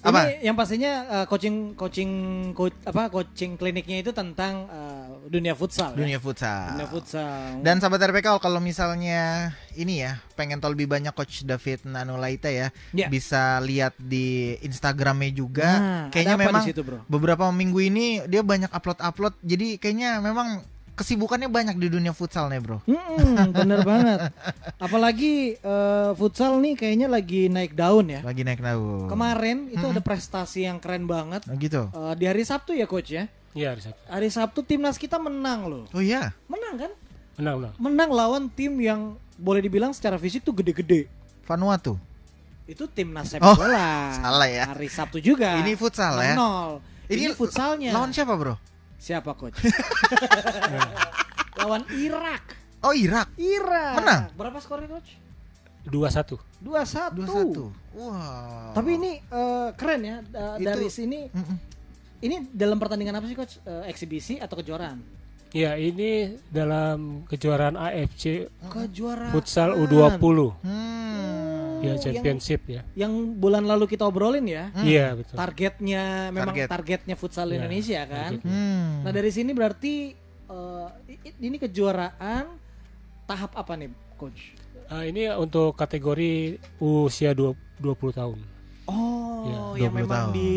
[0.05, 0.21] apa?
[0.21, 2.11] Ini yang pastinya uh, coaching coaching
[2.53, 4.98] coach, apa coaching kliniknya itu tentang uh,
[5.29, 5.93] dunia futsal.
[5.93, 6.19] Dunia ya?
[6.19, 6.75] futsal.
[6.75, 7.61] Dunia futsal.
[7.61, 12.73] Dan sahabat RPK kalau misalnya ini ya pengen tahu lebih banyak coach David Nanulaita ya,
[12.91, 13.07] yeah.
[13.07, 15.69] bisa lihat di Instagramnya juga.
[15.79, 17.05] Nah, kayaknya memang situ, bro?
[17.05, 19.37] beberapa minggu ini dia banyak upload-upload.
[19.45, 20.65] Jadi kayaknya memang
[20.99, 22.83] kesibukannya banyak di dunia futsal nih bro.
[22.83, 24.35] Hmm, bener banget.
[24.75, 28.19] Apalagi uh, futsal nih kayaknya lagi naik daun ya.
[28.19, 29.07] Lagi naik daun.
[29.07, 29.95] Kemarin itu hmm.
[29.95, 31.47] ada prestasi yang keren banget.
[31.47, 31.87] Oh, gitu.
[31.95, 33.31] Uh, di hari Sabtu ya coach ya.
[33.57, 34.01] Iya hari Sabtu.
[34.05, 35.83] Hari Sabtu timnas kita menang loh.
[35.93, 36.33] Oh iya.
[36.45, 36.91] Menang kan?
[37.39, 37.73] Menang menang.
[37.81, 41.09] Menang lawan tim yang boleh dibilang secara fisik tuh gede-gede.
[41.49, 41.97] Vanuatu.
[42.69, 44.09] Itu timnas sepak oh, bola.
[44.21, 44.69] Salah ya.
[44.69, 45.57] Hari Sabtu juga.
[45.65, 46.37] Ini futsal ya.
[46.37, 46.83] Nol.
[47.09, 47.89] Ini, Ini futsalnya.
[47.89, 48.53] Lawan siapa bro?
[49.01, 49.57] Siapa coach?
[51.59, 52.43] Lawan Irak.
[52.85, 53.33] Oh Irak.
[53.33, 53.95] Irak.
[53.97, 54.23] Menang.
[54.37, 55.17] Berapa skornya coach?
[55.89, 56.37] Dua satu.
[56.61, 57.17] Dua satu.
[57.17, 57.63] Dua satu.
[57.97, 58.77] Wow.
[58.77, 61.25] Tapi ini uh, keren ya uh, Itu, dari sini.
[61.33, 61.57] Mm -mm.
[62.19, 63.63] Ini dalam pertandingan apa sih coach?
[63.63, 64.99] Uh, eksibisi atau kejuaraan?
[65.49, 69.31] Ya, ini dalam kejuaraan AFC Kejuaraan.
[69.31, 70.53] Futsal U20.
[70.61, 71.79] Hmm.
[71.79, 72.83] Ya, yang- championship ya.
[72.93, 74.69] Yang bulan lalu kita obrolin ya.
[74.77, 75.33] Iya, betul.
[75.33, 76.67] Targetnya memang Target.
[76.67, 78.31] targetnya futsal Ya, Indonesia kan.
[78.43, 79.01] Hmm.
[79.01, 80.11] Nah dari sini berarti
[80.45, 82.45] eh, i- ini kejuaraan
[83.23, 84.53] tahap apa nih coach?
[84.85, 88.39] Ah, ini untuk kategori usia 20, 20 tahun.
[88.85, 90.33] Oh Ya, yang 20 memang tahun.
[90.35, 90.53] di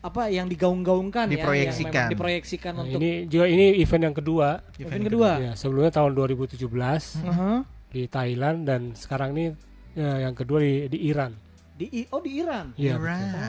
[0.00, 1.92] apa yang digaung-gaungkan ya, Diproyeksikan.
[1.92, 4.48] memang diproyeksikan Nah, untuk ini juga ini event yang kedua.
[4.74, 5.30] event kedua.
[5.38, 7.68] Ya, sebelumnya tahun 2017 Aha.
[7.88, 9.52] di Thailand dan sekarang ini
[9.92, 11.36] ya, yang kedua di, di Iran.
[11.74, 12.76] Di oh di Iran.
[12.76, 12.92] Iya.
[12.94, 13.20] Iran.
[13.24, 13.40] betul.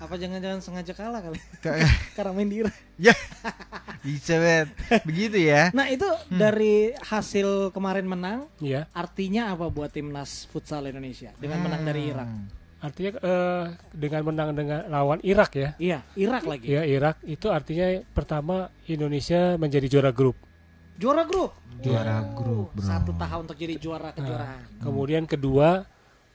[0.00, 1.38] Apa jangan-jangan sengaja kalah kali?
[2.14, 2.74] Karena main di Iran.
[2.96, 3.14] ya.
[4.00, 4.70] Bisa bet.
[5.02, 5.70] Begitu ya.
[5.70, 6.38] Nah itu Hmm.
[6.40, 8.86] dari hasil kemarin menang, Iya.
[8.92, 12.26] artinya apa buat timnas futsal Indonesia dengan menang dari Irak?
[12.82, 13.64] Artinya eh,
[13.94, 15.70] dengan menang dengan lawan Irak ya.
[15.78, 16.66] Iya, Irak lagi.
[16.66, 20.34] Ya, Irak itu artinya pertama Indonesia menjadi juara grup.
[20.98, 21.54] Juara grup.
[21.82, 22.82] Juara Wow, grup, bro.
[22.86, 24.82] Satu tahun untuk jadi juara kejuaraan.
[24.82, 25.86] Kemudian kedua,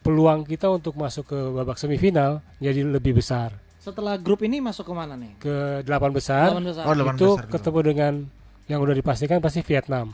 [0.04, 3.56] peluang kita untuk masuk ke babak semifinal jadi lebih besar.
[3.80, 5.40] Setelah grup ini masuk ke mana nih?
[5.40, 6.84] Ke delapan besar, Delapan besar.
[6.84, 8.14] Oh, delapan itu besar ketemu dengan
[8.68, 10.12] yang udah dipastikan pasti Vietnam.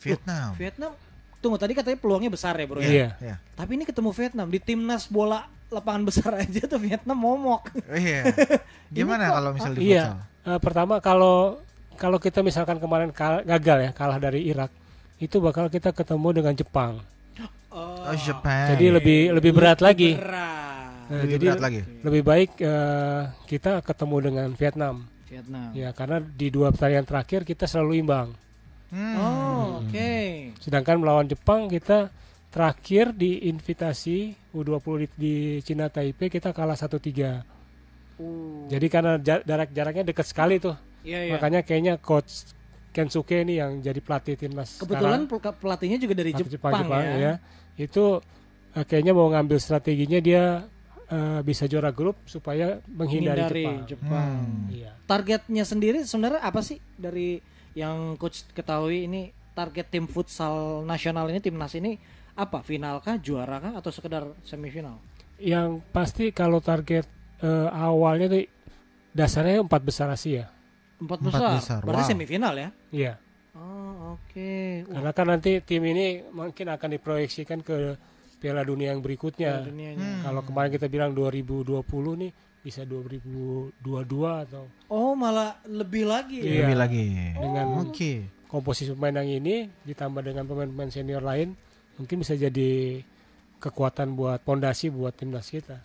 [0.00, 0.52] Vietnam.
[0.60, 0.92] Vietnam.
[1.40, 2.88] Tunggu tadi katanya peluangnya besar ya bro ya.
[2.88, 3.08] Iya.
[3.20, 3.36] Ya.
[3.56, 7.70] Tapi ini ketemu Vietnam di timnas bola lapangan besar aja tuh Vietnam momok.
[7.88, 8.30] Iya.
[8.96, 10.14] Gimana kalau misal di Iya.
[10.14, 10.18] futsal?
[10.46, 11.58] Eh, pertama kalau
[11.96, 14.70] kalau kita misalkan kemarin kal- gagal ya kalah dari Irak,
[15.16, 17.00] itu bakal kita ketemu dengan Jepang.
[17.68, 18.72] Oh, Jepang.
[18.72, 20.14] Jadi lebih lebih berat lagi.
[20.14, 20.88] Berat.
[21.06, 21.80] Nah, lebih jadi berat lagi.
[22.00, 24.94] lebih baik eh, kita ketemu dengan Vietnam.
[25.26, 25.68] Vietnam.
[25.72, 28.28] Ya karena di dua pertandingan terakhir kita selalu imbang.
[28.86, 29.14] Hmm.
[29.18, 30.10] Oh, oke.
[30.56, 32.06] Sedangkan melawan Jepang kita
[32.56, 37.44] terakhir di invitasi U20 di, di Cina Taipei kita kalah 1-3.
[38.16, 38.64] Uh.
[38.72, 40.72] Jadi karena ja- jarak-jaraknya dekat sekali tuh.
[41.04, 41.32] Iya, iya.
[41.36, 42.56] Makanya kayaknya coach
[42.96, 46.48] Kensuke ini yang jadi pelatih timnas Kebetulan sekarang, pel- pelatihnya juga dari pelatih
[46.88, 47.34] Jepang, ya.
[47.76, 48.24] Itu
[48.72, 50.64] eh, kayaknya mau ngambil strateginya dia
[51.12, 53.78] eh, bisa juara grup supaya menghindari Hindari Jepang.
[53.84, 54.32] Jepang.
[54.32, 54.72] Hmm.
[54.72, 54.90] Iya.
[55.04, 57.36] Targetnya sendiri sebenarnya apa sih dari
[57.76, 62.00] yang coach ketahui ini target tim futsal nasional ini timnas ini
[62.36, 62.60] apa?
[62.60, 65.00] Final kah, juara kah atau sekedar semifinal?
[65.36, 68.44] Yang pasti kalau target eh, awalnya tuh
[69.10, 70.48] dasarnya empat besar Asia.
[70.96, 71.52] Empat Empat besar.
[71.56, 72.10] besar, Berarti wow.
[72.10, 72.68] semifinal ya?
[72.88, 73.12] Iya.
[73.52, 74.52] Oh, oke.
[74.84, 77.96] Wah, Karena kan nanti tim ini mungkin akan diproyeksikan ke
[78.36, 79.64] Piala Dunia yang berikutnya.
[79.64, 79.96] dunianya.
[79.96, 80.22] Hmm.
[80.22, 81.80] Kalau kemarin kita bilang 2020
[82.16, 83.80] nih bisa 2022
[84.42, 86.44] atau Oh, malah lebih lagi ya?
[86.44, 86.60] Iya.
[86.62, 87.04] Lebih lagi.
[87.34, 88.12] Dengan- Oke.
[88.46, 91.56] komposisi pemain yang ini ditambah dengan pemain-pemain senior lain
[91.96, 93.02] mungkin bisa jadi
[93.60, 95.80] kekuatan buat pondasi buat timnas kita.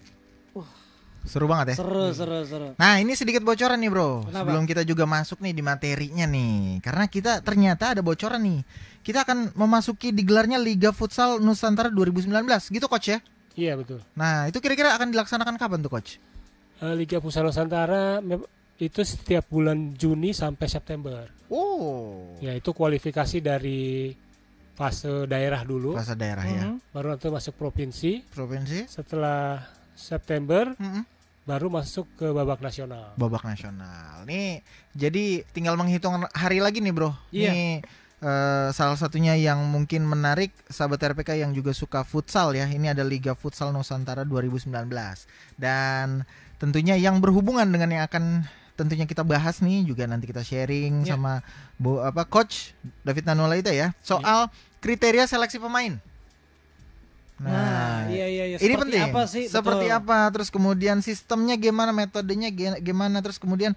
[1.22, 1.86] Seru banget ya.
[1.86, 2.68] Seru, seru, seru.
[2.82, 4.42] Nah ini sedikit bocoran nih bro Kenapa?
[4.42, 8.66] Sebelum kita juga masuk nih di materinya nih Karena kita ternyata ada bocoran nih
[9.06, 12.34] Kita akan memasuki digelarnya Liga Futsal Nusantara 2019
[12.74, 13.22] Gitu coach ya
[13.54, 14.02] Iya betul.
[14.18, 16.18] Nah itu kira-kira akan dilaksanakan kapan tuh coach?
[16.82, 18.18] Eh, Liga Futsal Nusantara
[18.82, 21.30] itu setiap bulan Juni sampai September.
[21.54, 24.10] Oh Ya itu kualifikasi dari
[24.82, 26.82] fase daerah dulu, Bahasa daerah ya Mhm.
[26.90, 28.26] baru nanti masuk provinsi.
[28.28, 29.62] Provinsi Setelah
[29.94, 31.06] September Mm-mm.
[31.42, 33.14] baru masuk ke babak nasional.
[33.14, 37.50] Babak nasional Nih jadi tinggal menghitung hari lagi nih bro Iya.
[37.50, 37.72] Nih
[38.20, 43.02] eh, salah satunya yang mungkin menarik Sahabat RPK yang juga suka futsal ya Ini ada
[43.02, 44.70] Liga Futsal Nusantara 2019
[45.58, 46.26] Dan
[46.58, 51.14] tentunya yang berhubungan dengan yang akan tentunya kita bahas nih juga nanti kita sharing Ya.
[51.14, 51.42] sama
[51.76, 54.50] Bu apa coach David Nanulaita ya soal
[54.82, 56.02] kriteria seleksi pemain.
[57.42, 58.58] Nah, iya iya iya.
[58.62, 59.02] Ini penting.
[59.02, 59.50] apa sih?
[59.50, 59.98] Seperti Betul.
[59.98, 60.30] apa?
[60.30, 63.18] Terus kemudian sistemnya gimana, metodenya gimana?
[63.26, 63.74] Terus kemudian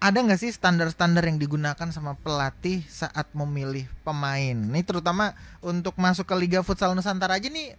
[0.00, 4.56] ada nggak sih standar-standar yang digunakan sama pelatih saat memilih pemain?
[4.56, 7.76] Ini terutama untuk masuk ke Liga Futsal Nusantara aja nih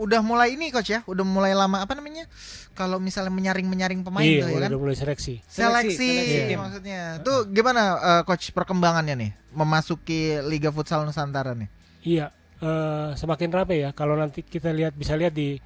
[0.00, 2.24] udah mulai ini coach ya, udah mulai lama apa namanya?
[2.72, 4.70] Kalau misalnya menyaring-menyaring pemain iya, tuh ya kan?
[4.72, 5.44] udah mulai seleksi.
[5.44, 6.56] Seleksi, seleksi tim.
[6.56, 7.00] maksudnya.
[7.20, 11.68] Tuh gimana eh, coach perkembangannya nih memasuki Liga Futsal Nusantara nih?
[12.00, 12.26] Iya,
[12.64, 13.90] eh, semakin rapi ya.
[13.92, 15.60] Kalau nanti kita lihat bisa lihat di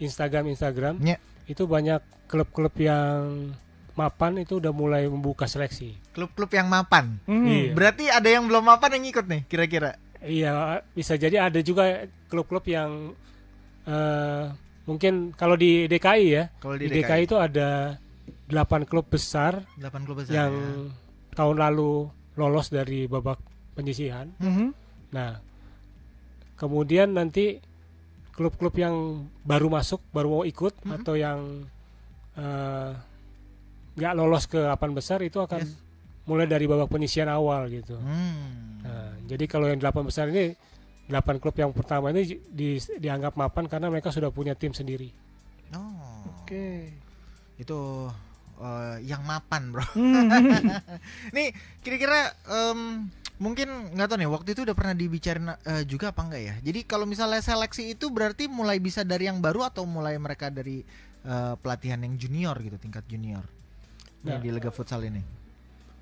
[0.00, 1.18] Instagram Instagram Ya.
[1.50, 3.52] itu banyak klub-klub yang
[3.98, 5.98] mapan itu udah mulai membuka seleksi.
[6.14, 7.18] Klub-klub yang mapan.
[7.26, 7.44] Hmm.
[7.44, 7.74] Iya.
[7.74, 9.98] Berarti ada yang belum mapan yang ikut nih kira-kira.
[10.20, 13.16] Iya, bisa jadi ada juga klub-klub yang
[13.90, 14.44] eh,
[14.86, 17.26] mungkin kalau di DKI ya, Kalau di, DKI.
[17.26, 17.98] itu ada
[18.46, 20.32] 8 klub besar 8 klub besar.
[20.32, 21.34] yang ya.
[21.34, 23.38] tahun lalu lolos dari babak
[23.72, 24.30] penyisihan.
[24.38, 24.66] Mhm.
[25.10, 25.38] Nah,
[26.54, 27.58] kemudian nanti
[28.30, 28.94] klub-klub yang
[29.42, 30.92] baru masuk, baru mau ikut Mhm.
[30.96, 31.40] atau yang
[32.32, 32.92] eh,
[33.92, 35.76] nggak lolos ke 8 besar itu akan Yes.
[36.24, 37.98] mulai dari babak penyisian awal gitu.
[37.98, 38.80] Hmm.
[38.80, 40.54] Nah, jadi kalau yang delapan besar ini
[41.10, 45.10] delapan klub yang pertama ini di- dianggap mapan karena mereka sudah punya tim sendiri.
[45.74, 46.22] Oh.
[46.46, 46.94] Oke.
[47.58, 48.06] Itu
[48.62, 49.84] eh, yang mapan, Bro.
[49.98, 50.30] Hmm.
[51.36, 51.50] Nih,
[51.82, 53.10] kira-kira em,
[53.42, 56.54] mungkin nggak tahu nih waktu itu udah pernah dibicarain eh, juga apa enggak ya.
[56.62, 60.86] Jadi kalau misalnya seleksi itu berarti mulai bisa dari yang baru atau mulai mereka dari
[61.26, 63.42] eh, pelatihan yang junior gitu, tingkat junior.
[64.20, 65.39] Nah, di Liga Futsal ini.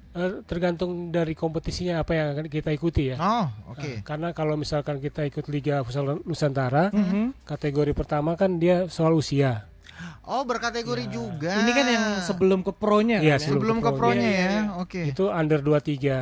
[0.09, 3.16] Eh, tergantung dari kompetisinya apa yang akan kita ikuti ya.
[3.18, 3.84] Oh, oke.
[3.84, 7.44] Nah, karena kalau misalkan kita ikut Liga Futsal Nusantara, Mhm.
[7.44, 9.68] kategori pertama kan dia soal usia.
[10.24, 11.12] Oh, berkategori Ya.
[11.12, 11.52] juga.
[11.54, 13.44] Ini kan yang sebelum ke pro-nya Iya, kan ya?
[13.44, 13.98] sebelum sebelum ke ke pro.
[14.00, 14.50] pro-nya Iya, iya, ya.
[14.50, 14.62] iya.
[14.76, 15.00] Oke.
[15.04, 16.18] Itu under 23.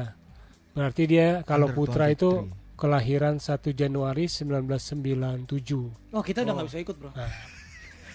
[0.72, 2.12] Berarti dia kalau Under putra 23.
[2.12, 2.30] itu
[2.74, 5.94] kelahiran 1 Januari 1997.
[6.10, 6.56] Oh kita udah Oh.
[6.58, 7.10] nggak bisa ikut bro.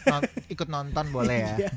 [0.04, 1.50] Non- ikut nonton boleh ya.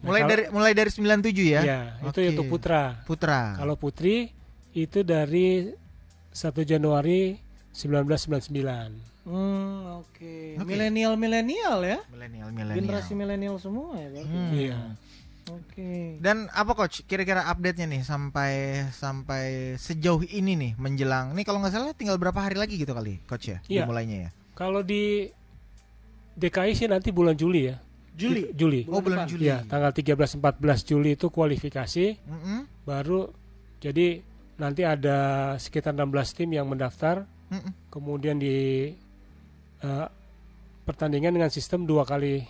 [0.00, 0.06] Iya.
[0.08, 1.60] Mulai kalau- dari mulai dari 97 ya.
[1.60, 2.30] Ya, itu Oke.
[2.32, 2.82] untuk putra.
[3.04, 3.40] Putra.
[3.60, 4.32] Kalau putri
[4.72, 5.68] itu dari
[6.32, 7.36] 1 Januari
[7.70, 8.96] 1999.
[9.28, 10.56] Hmm oke.
[10.56, 10.64] Oke.
[10.64, 11.98] Milenial milenial ya.
[12.08, 12.76] milenial milenial.
[12.80, 14.32] Generasi milenial semua ya berarti.
[14.32, 14.50] Hmm.
[14.56, 14.78] Iya.
[15.50, 16.16] Oke.
[16.22, 17.02] Dan apa coach?
[17.04, 18.52] Kira-kira update-nya nih sampai
[18.94, 21.36] sampai sejauh ini nih menjelang.
[21.36, 23.58] Nih kalau nggak salah tinggal berapa hari lagi gitu kali, coach ya?
[23.68, 23.84] Iya.
[23.84, 24.30] Dimulainya ya.
[24.54, 25.28] Kalau di
[26.38, 27.76] DKI sih nanti bulan Juli ya.
[28.14, 28.42] Juli.
[28.52, 28.80] Juli.
[28.86, 29.24] Oh, bulan.
[29.24, 29.46] Juli.
[29.46, 33.30] Ya, tanggal 13 14 Juli itu kualifikasi Mm-mm, baru
[33.78, 34.20] jadi
[34.56, 35.16] nanti ada
[35.56, 36.04] sekitar 16
[36.36, 37.88] tim yang mendaftar mm-mm.
[37.88, 38.90] kemudian di
[39.80, 40.06] eh,
[40.84, 42.44] pertandingan dengan sistem dua kali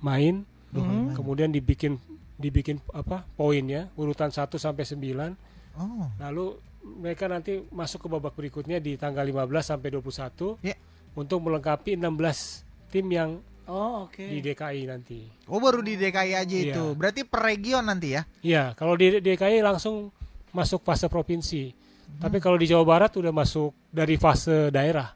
[0.00, 0.42] main
[0.72, 0.80] Mhm.
[0.80, 1.12] main.
[1.12, 2.00] kemudian dibikin
[2.34, 5.36] dibikin apa poinnya urutan 1 sampai 9
[5.72, 6.58] Oh, lalu
[6.98, 10.74] mereka nanti masuk ke babak berikutnya di tanggal 15 sampai 21 Ya.
[11.14, 13.40] untuk melengkapi 16 tim yang
[13.70, 14.18] Oh oke.
[14.26, 15.22] di DKI nanti.
[15.46, 16.74] oh baru di DKI aja Iya.
[16.74, 16.84] itu.
[16.98, 18.22] Berarti per region nanti ya?
[18.42, 20.10] Iya, kalau di DKI langsung
[20.50, 21.70] masuk fase provinsi.
[22.18, 25.14] Tapi kalau di Jawa Barat udah masuk dari fase daerah.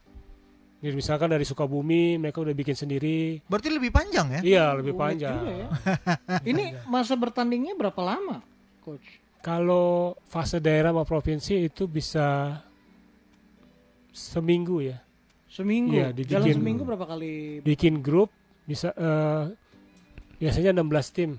[0.81, 3.41] Jadi misalkan dari Sukabumi mereka udah bikin sendiri.
[3.49, 4.41] Berarti lebih panjang ya?
[4.45, 5.37] Iya, lebih Unik panjang.
[5.43, 5.67] ya.
[6.55, 8.41] Ini masa bertandingnya berapa lama,
[8.81, 9.05] coach?
[9.43, 12.61] Kalau fase daerah sama provinsi itu bisa
[14.13, 14.99] seminggu ya.
[15.57, 15.97] Seminggu.
[15.97, 17.65] Iya, Jalan dibikin- seminggu berapa kali?
[17.65, 18.29] Bikin grup
[18.63, 19.45] bisa eh,
[20.37, 21.31] biasanya 16 tim.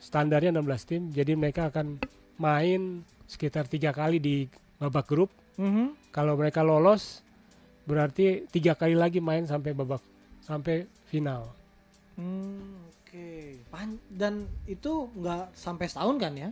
[0.00, 1.02] Standarnya 16 tim.
[1.10, 2.00] Jadi mereka akan
[2.36, 4.36] main sekitar tiga kali di
[4.78, 5.28] babak grup.
[5.56, 6.08] Mhm.
[6.08, 7.20] Kalau mereka lolos
[7.84, 10.00] berarti tiga kali lagi main sampai babak
[10.40, 11.52] sampai final.
[12.16, 13.60] Hmm, oke.
[13.68, 16.50] Pan- Dan itu nggak sampai setahun kan ya?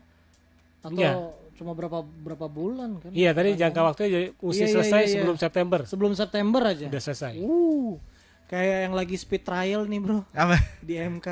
[0.85, 1.12] Atau Iya.
[1.55, 3.11] cuma berapa berapa bulan kan?
[3.11, 5.14] Iya tadi jangka waktunya jadi mesti Iya, iya, selesai iya, iya.
[5.16, 5.80] sebelum September.
[5.85, 6.87] sebelum September aja.
[6.87, 7.32] Udah selesai.
[7.39, 7.97] Uh,
[8.45, 10.61] kayak yang lagi speed trial nih bro Apa?
[10.78, 11.26] di MK.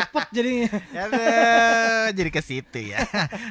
[0.00, 0.70] Cepet jadinya.
[1.04, 2.98] Aduh, jadi ke situ ya.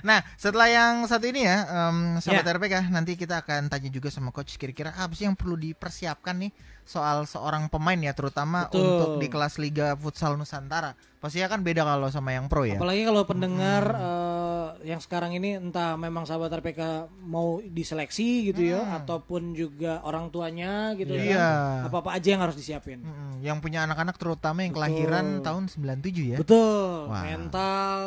[0.02, 4.32] Nah, setelah yang satu ini ya, em, sahabat RPK, nanti kita akan tanya juga sama
[4.32, 6.52] coach kira-kira apa sih yang perlu dipersiapkan nih
[6.88, 8.79] soal seorang pemain ya, terutama Betul.
[8.81, 10.95] untuk di kelas Liga Futsal Nusantara.
[11.17, 12.79] Pastinya kan beda kalau sama yang pro ya.
[12.79, 14.47] Apalagi kalau pendengar eh,
[14.88, 16.81] yang sekarang ini entah memang sahabat RPK
[17.21, 18.97] mau diseleksi gitu ya Hmm.
[18.97, 21.35] ataupun juga orang tuanya gitu Iya.
[21.83, 21.89] kan.
[21.89, 23.01] Apa-apa aja yang harus disiapin.
[23.01, 24.79] Mm-mm, yang punya anak-anak terutama yang Betul.
[24.79, 26.38] kelahiran tahun 97 ya.
[26.39, 27.09] Betul.
[27.09, 27.23] Wah.
[27.25, 28.01] Mental,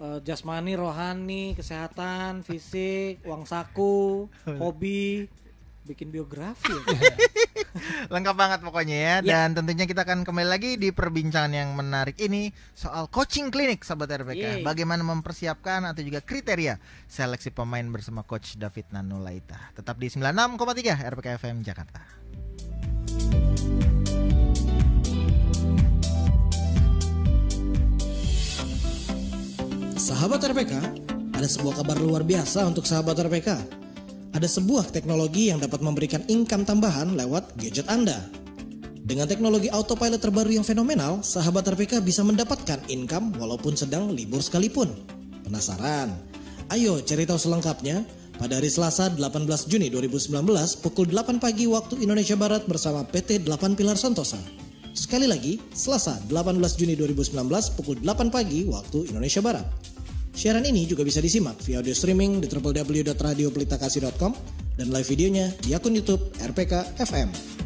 [0.00, 4.26] eh, jasmani, rohani, kesehatan, fisik, uang saku,
[4.60, 5.28] hobi,
[5.90, 6.70] bikin biografi.
[6.70, 7.14] ya.
[8.14, 9.14] Lengkap banget pokoknya ya.
[9.20, 14.22] Dan tentunya kita akan kembali lagi di perbincangan yang menarik ini soal coaching klinik sahabat
[14.22, 14.62] RPK.
[14.62, 14.62] Yeay.
[14.62, 16.78] Bagaimana mempersiapkan atau juga kriteria
[17.10, 19.74] seleksi pemain bersama coach David Nanulaita.
[19.74, 22.02] Tetap di 96,3 RPK FM Jakarta.
[30.00, 30.72] Sahabat RPK,
[31.36, 33.80] ada sebuah kabar luar biasa untuk sahabat RPK.
[34.30, 38.30] Ada sebuah teknologi yang dapat memberikan income tambahan lewat gadget Anda.
[39.02, 44.86] Dengan teknologi autopilot terbaru yang fenomenal, sahabat RPK bisa mendapatkan income walaupun sedang libur sekalipun.
[45.42, 46.14] Penasaran?
[46.70, 48.06] Ayo cari tahu selengkapnya
[48.38, 50.30] pada hari Selasa 18 Juni 2019
[50.78, 54.38] pukul 8 pagi waktu Indonesia Barat bersama PT 8 Pilar Santosa.
[54.94, 57.34] Sekali lagi, Selasa 18 Juni 2019
[57.74, 59.66] pukul 8 pagi waktu Indonesia Barat.
[60.40, 64.32] Siaran ini juga bisa disimak via audio streaming di www.radiopelitakasih.com
[64.72, 67.59] dan live videonya di akun YouTube RPK FM.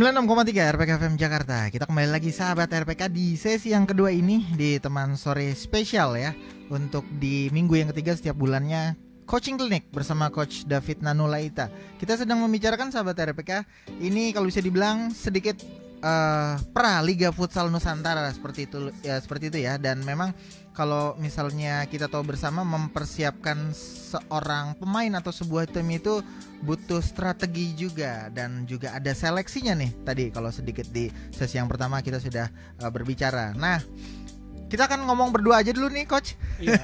[0.00, 1.68] 96,3 RPK FM Jakarta.
[1.68, 6.32] Kita kembali lagi sahabat RPK di sesi yang kedua ini Di teman sore spesial ya
[6.72, 8.96] Untuk di minggu yang ketiga setiap bulannya
[9.28, 11.68] Coaching Clinic bersama Coach David Nanulaita.
[12.00, 13.68] Kita sedang membicarakan sahabat RPK
[14.00, 15.60] Ini kalau bisa dibilang sedikit
[16.00, 19.76] eh, pra Liga Futsal Nusantara seperti itu ya seperti itu ya.
[19.76, 20.32] Dan memang
[20.80, 26.24] kalau misalnya kita tahu bersama mempersiapkan seorang pemain atau sebuah tim itu
[26.64, 32.00] butuh strategi juga dan juga ada seleksinya nih tadi kalau sedikit di sesi yang pertama
[32.00, 32.48] kita sudah
[32.80, 33.52] uh, berbicara.
[33.52, 33.76] Nah,
[34.72, 36.80] kita akan ngomong berdua aja dulu nih coach Iya.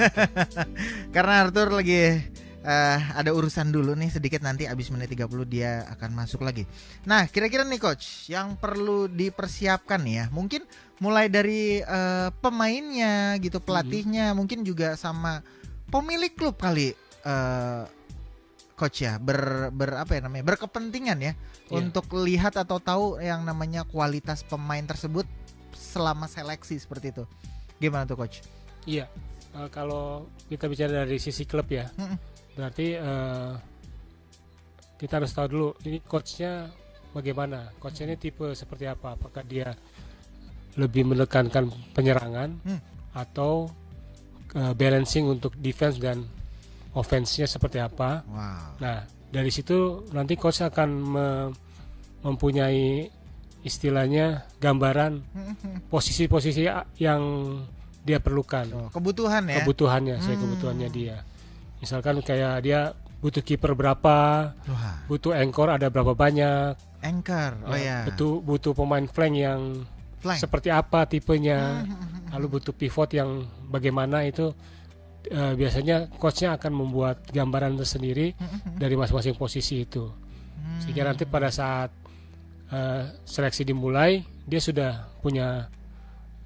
[1.16, 2.20] karena Arthur lagi
[2.66, 6.68] eh, ada urusan dulu nih sedikit nanti abis menit 30 dia akan masuk lagi.
[7.08, 10.24] Nah, kira-kira nih coach yang perlu dipersiapkan nih ya.
[10.28, 10.68] Mungkin
[11.02, 15.44] mulai dari eh, pemainnya gitu, pelatihnya, mungkin juga sama
[15.92, 16.92] pemilik klub kali
[17.24, 17.82] eh,
[18.76, 21.32] coach ya ber, ber apa ya namanya berkepentingan ya
[21.66, 21.82] Iya.
[21.82, 25.26] untuk lihat atau tahu yang namanya kualitas pemain tersebut
[25.74, 27.24] selama seleksi seperti itu.
[27.82, 28.38] Gimana tuh coach?
[28.86, 29.10] Iya.
[29.50, 32.14] Eh, kalau kita bicara dari sisi klub ya, Mm-mm.
[32.54, 33.52] berarti eh,
[34.96, 36.70] kita harus tahu dulu ini coachnya
[37.10, 37.74] bagaimana.
[37.82, 39.18] Coachnya ini tipe seperti apa?
[39.18, 39.74] Apakah dia
[40.76, 42.80] lebih menekankan penyerangan Hmm.
[43.12, 43.68] atau
[44.48, 46.24] eh, balancing untuk defense dan
[46.92, 48.24] offense-nya seperti apa?
[48.24, 48.80] Wow.
[48.80, 48.96] Nah,
[49.26, 49.76] dari situ
[50.10, 51.50] nanti coach akan me-
[52.22, 53.04] mempunyai
[53.60, 55.20] istilahnya gambaran
[55.86, 57.20] posisi-posisi a- yang
[58.00, 59.60] dia perlukan, Oh, kebutuhan ya.
[59.60, 60.44] kebutuhannya, saya Hmm.
[60.46, 61.16] kebutuhannya dia.
[61.76, 62.80] Misalkan kayak dia
[63.18, 64.18] butuh kiper berapa,
[64.56, 67.52] Wah, butuh anchor ada berapa banyak, anchor.
[67.66, 68.06] Oh ya.
[68.06, 69.60] butuh butuh pemain flank yang
[70.34, 72.34] Seperti apa tipenya, Hmm.
[72.34, 73.30] lalu butuh pivot yang
[73.64, 74.50] bagaimana itu
[75.24, 78.34] eh, biasanya coachnya akan membuat gambaran tersendiri
[78.74, 80.06] dari masing-masing posisi itu.
[80.06, 80.80] Hmm.
[80.80, 81.94] sehingga nanti pada saat
[82.66, 85.70] eh, seleksi dimulai dia sudah punya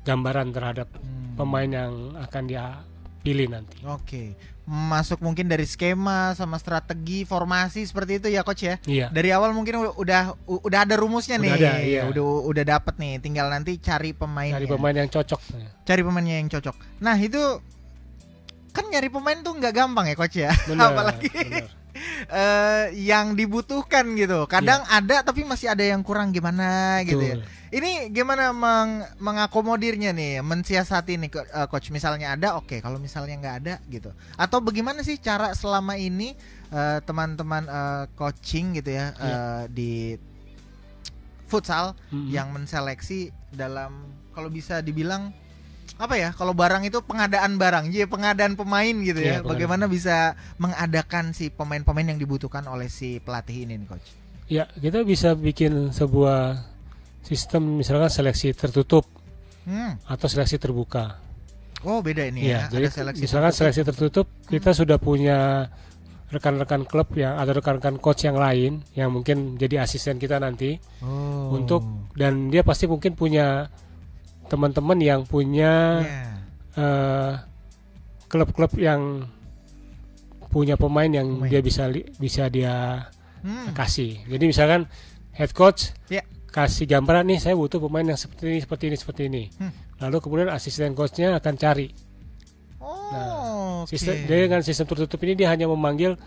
[0.02, 1.32] gambaran terhadap Hmm.
[1.34, 2.80] pemain yang akan dia
[3.20, 3.80] pilih nanti.
[3.84, 4.32] Oke.
[4.70, 8.78] Masuk mungkin dari skema sama strategi formasi seperti itu ya coach ya.
[8.86, 9.10] Iya.
[9.10, 11.52] Dari awal mungkin udah udah ada rumusnya Udah nih.
[11.58, 12.02] ada, iya.
[12.06, 14.62] Udah udah dapet nih, tinggal nanti cari pemainnya.
[14.62, 15.40] Cari pemain yang cocok.
[15.82, 17.02] Cari pemainnya yang cocok.
[17.02, 17.42] Nah, itu
[18.70, 20.54] kan nyari pemain tuh nggak gampang ya coach ya.
[20.70, 21.79] Benar, Apalagi benar.
[22.26, 24.44] Eh, yang dibutuhkan gitu.
[24.46, 27.36] Kadang ada tapi masih ada yang kurang gimana gitu ya.
[27.38, 27.58] Betul.
[27.70, 32.82] Ini gimana meng mengakomodirnya nih, mensiasati nih eh, coach misalnya ada, oke.
[32.82, 36.34] Kalau misalnya nggak ada gitu, atau bagaimana sih cara selama ini
[36.74, 39.30] eh, teman-teman eh, coaching gitu ya Iya.
[39.30, 39.92] eh, di
[41.46, 42.30] futsal Mm-mm.
[42.30, 45.34] yang menseleksi dalam kalau bisa dibilang
[46.00, 46.32] apa ya?
[46.32, 49.22] Kalau barang itu pengadaan barang, jadi pengadaan pemain gitu ya.
[49.22, 50.16] Iya, pengadaan Bagaimana bisa
[50.56, 54.08] mengadakan si pemain-pemain yang dibutuhkan oleh si pelatih ini nih coach?
[54.48, 56.56] Ya, kita bisa bikin sebuah
[57.20, 59.04] sistem misalkan seleksi tertutup
[59.60, 60.00] Hmm.
[60.08, 61.20] atau seleksi terbuka.
[61.80, 62.80] Oh beda ini Iya, ya.
[62.80, 63.60] jadi Ada seleksi misalkan tertutup.
[63.60, 65.38] seleksi tertutup kita sudah punya
[66.28, 71.52] rekan-rekan klub yang atau rekan-rekan coach yang lain yang mungkin jadi asisten kita nanti Oh.
[71.52, 71.82] untuk
[72.14, 73.68] dan dia pasti mungkin punya
[74.50, 76.26] teman-teman yang punya Iya.
[76.76, 77.32] eh,
[78.26, 79.26] klub-klub yang
[80.50, 81.46] punya pemain yang Pemain.
[81.46, 81.86] dia bisa
[82.18, 83.06] bisa dia
[83.40, 83.70] Hmm.
[83.72, 84.20] kasih.
[84.26, 84.84] Jadi misalkan
[85.32, 86.20] head coach Ya.
[86.46, 89.42] kasih gambaran nih saya butuh pemain yang seperti ini seperti ini seperti ini.
[89.56, 89.72] Hmm.
[89.98, 91.88] Lalu kemudian asisten coachnya akan cari.
[92.76, 92.90] Oh.
[93.10, 93.86] Nah.
[93.86, 96.20] Sistem dengan sistem tertutup ini dia hanya memanggil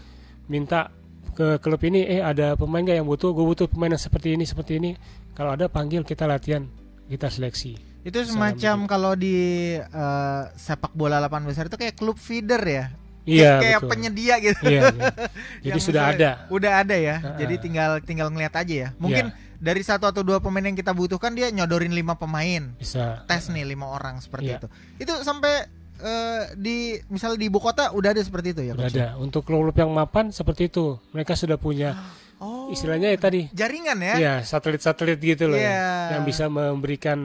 [0.47, 0.89] minta
[1.33, 4.43] ke klub ini eh ada pemain nggak yang butuh gue butuh pemain yang seperti ini
[4.43, 4.91] seperti ini
[5.33, 6.65] kalau ada panggil kita latihan
[7.05, 7.73] kita seleksi
[8.03, 9.35] Itu semacam kalau di
[9.75, 12.85] eh, sepak bola lapangan besar itu kayak klub feeder ya.
[13.23, 14.63] iya kayak betul penyedia gitu.
[14.67, 15.07] iya, iya.
[15.63, 17.15] jadi Yang sudah ada Udah ada ya.
[17.17, 17.39] Ha-ha.
[17.39, 18.89] Jadi tinggal tinggal ngeliat aja ya.
[18.99, 19.55] Mungkin Iya.
[19.57, 22.75] dari satu atau dua pemain yang kita butuhkan dia nyodorin lima pemain.
[22.75, 24.59] bisa Tes nih lima orang seperti Iya.
[24.59, 24.67] itu.
[24.99, 25.63] Itu sampai
[25.95, 26.77] eh, di
[27.07, 28.73] misalnya di ibu kota udah ada seperti itu ya.
[28.75, 28.91] Coach?
[28.91, 31.95] ada untuk klub-klub yang mapan seperti itu mereka sudah punya
[32.43, 32.67] Oh.
[32.67, 34.15] istilahnya ya tadi jaringan ya.
[34.19, 36.11] ya satelit-satelit gitu loh Iya.
[36.11, 37.15] yang bisa memberikan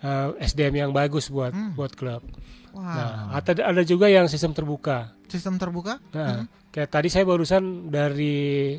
[0.00, 1.72] eh, SDM yang bagus buat Hmm.
[1.72, 2.24] buat klub
[2.70, 2.82] Wah.
[2.84, 6.02] nah ada- ada juga yang sistem terbuka Sistem terbuka?
[6.10, 6.46] Nah, Hmm.
[6.68, 8.74] kayak tadi saya barusan dari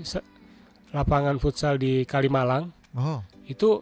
[0.91, 3.23] lapangan futsal di Kalimalang Oh.
[3.45, 3.79] itu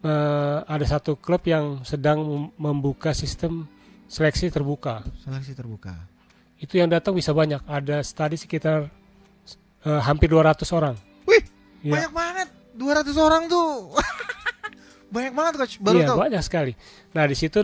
[0.00, 3.68] eh, ada satu klub yang sedang mem- membuka sistem
[4.08, 5.04] seleksi terbuka.
[5.20, 5.92] Seleksi terbuka.
[6.56, 7.60] Itu yang datang bisa banyak.
[7.62, 8.88] Ada tadi sekitar
[9.80, 10.96] eh, hampir 200 orang.
[11.24, 11.44] Wih,
[11.84, 11.92] Iya.
[12.00, 12.48] banyak banget.
[12.74, 13.92] 200 orang tuh.
[15.10, 15.74] banyak banget coach.
[15.78, 16.18] Baru Iya, tahu.
[16.20, 16.72] banyak sekali.
[17.10, 17.58] Nah, di situ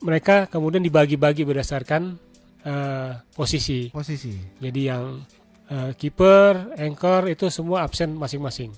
[0.00, 2.16] mereka kemudian dibagi-bagi berdasarkan
[2.60, 3.88] eh, posisi.
[3.88, 4.32] Posisi.
[4.56, 5.20] Jadi yang
[5.66, 8.72] eh, kiper, anchor itu semua absen masing-masing.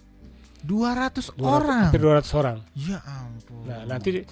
[0.63, 1.83] 200 200 orang.
[1.85, 2.59] hampir 200 orang.
[2.75, 3.63] Ya ampun.
[3.65, 4.23] Nah, nanti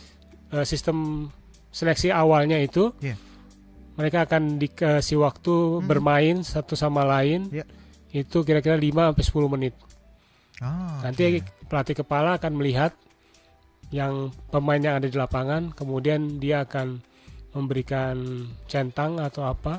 [0.51, 1.31] eh, sistem
[1.69, 3.15] seleksi awalnya itu Iya.
[3.95, 5.87] mereka akan dikasih waktu Hmm.
[5.87, 7.47] bermain satu sama lain.
[7.49, 7.63] Iya.
[8.13, 9.75] Itu kira-kira 5 sampai 10 menit.
[10.59, 11.67] Ah, Nanti oke.
[11.69, 12.95] pelatih kepala akan melihat
[13.91, 17.01] yang pemain yang ada di lapangan, kemudian dia akan
[17.53, 18.17] memberikan
[18.67, 19.79] centang atau apa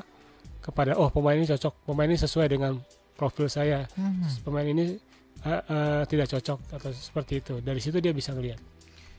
[0.60, 2.80] kepada oh pemain ini cocok, pemain ini sesuai dengan
[3.14, 4.24] profil saya, Hmm.
[4.42, 4.96] pemain ini
[5.42, 7.54] eh, eh, tidak cocok atau seperti itu.
[7.60, 8.58] Dari situ dia bisa ngelihat.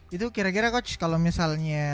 [0.08, 1.86] Itu kira-kira coach kalau misalnya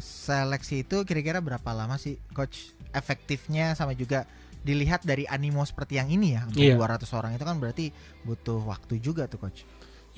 [0.00, 4.24] seleksi itu kira-kira berapa lama sih coach efektifnya sama juga
[4.60, 6.76] dilihat dari animo seperti yang ini ya Iya.
[6.76, 7.88] 200 orang itu kan berarti
[8.24, 9.64] butuh waktu juga tuh coach.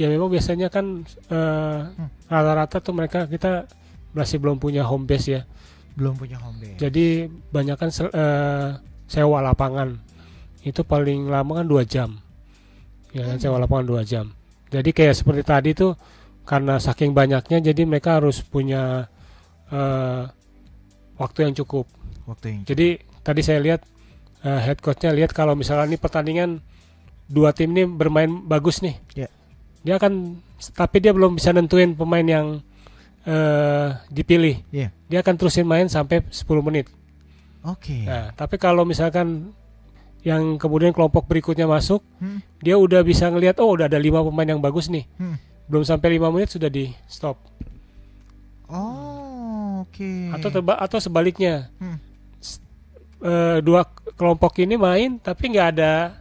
[0.02, 1.80] Ya memang biasanya kan eh,
[2.26, 3.70] rata-rata tuh mereka kita
[4.10, 5.42] masih belum punya home base ya.
[5.94, 6.78] Belum punya home base.
[6.82, 7.90] Jadi banyak kan
[9.06, 9.94] sewa lapangan
[10.66, 12.18] itu paling lama kan dua jam.
[13.14, 14.34] Ya kan sewa lapangan dua jam.
[14.72, 15.92] Jadi kayak seperti tadi tuh
[16.42, 19.06] karena saking banyaknya jadi mereka harus punya
[19.70, 20.22] eh,
[21.20, 21.86] waktu yang cukup.
[22.26, 22.88] Waktu yang Jadi
[23.22, 23.86] tadi saya lihat
[24.42, 26.64] eh, head coachnya lihat kalau misalnya ini pertandingan
[27.28, 28.96] dua tim ini bermain bagus nih.
[29.14, 29.28] Ya.
[29.82, 30.38] Dia akan
[30.72, 32.46] tapi dia belum bisa nentuin pemain yang
[33.22, 34.62] eh, dipilih.
[34.70, 34.90] Iya.
[35.06, 36.90] Dia akan terusin main sampai 10 menit.
[37.62, 38.02] Oke.
[38.02, 39.54] Nah, tapi kalau misalkan
[40.22, 42.38] yang kemudian kelompok berikutnya masuk, Hmm.
[42.58, 45.06] dia udah bisa ngelihat oh udah ada lima pemain yang bagus nih.
[45.14, 45.38] Hmm.
[45.66, 47.38] Belum sampai lima menit sudah di stop.
[48.66, 50.10] Oh, oke.
[50.32, 51.68] Atau terba- atau sebaliknya.
[51.76, 51.98] Hmm.
[53.22, 56.18] Eh, dua kelompok ini main tapi nggak ada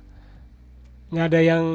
[1.09, 1.65] nggak ada yang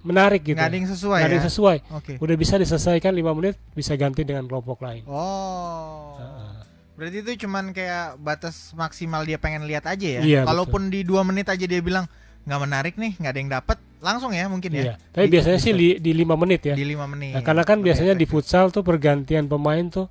[0.00, 0.54] menarik gitu.
[0.54, 1.38] Nggak ada yang sesuai Nggak ada ya.
[1.38, 1.76] yang sesuai.
[1.92, 2.12] Oke.
[2.18, 5.02] Udah bisa diselesaikan lima menit, bisa ganti dengan kelompok lain.
[5.06, 6.14] Oh.
[6.16, 6.50] Heeh.
[6.94, 10.20] Berarti itu cuman kayak batas maksimal dia pengen lihat aja ya.
[10.20, 12.10] Iya, Kalaupun di dua menit aja dia bilang
[12.42, 14.82] nggak menarik nih, nggak ada yang dapat, langsung ya mungkin ya.
[14.82, 14.94] Iya.
[15.12, 16.74] Tapi Di- biasanya sih di- di, di lima menit ya.
[16.74, 17.38] di lima menit.
[17.38, 18.42] Nah, karena kan Lebih biasanya di efektif.
[18.42, 20.08] futsal tuh pergantian pemain tuh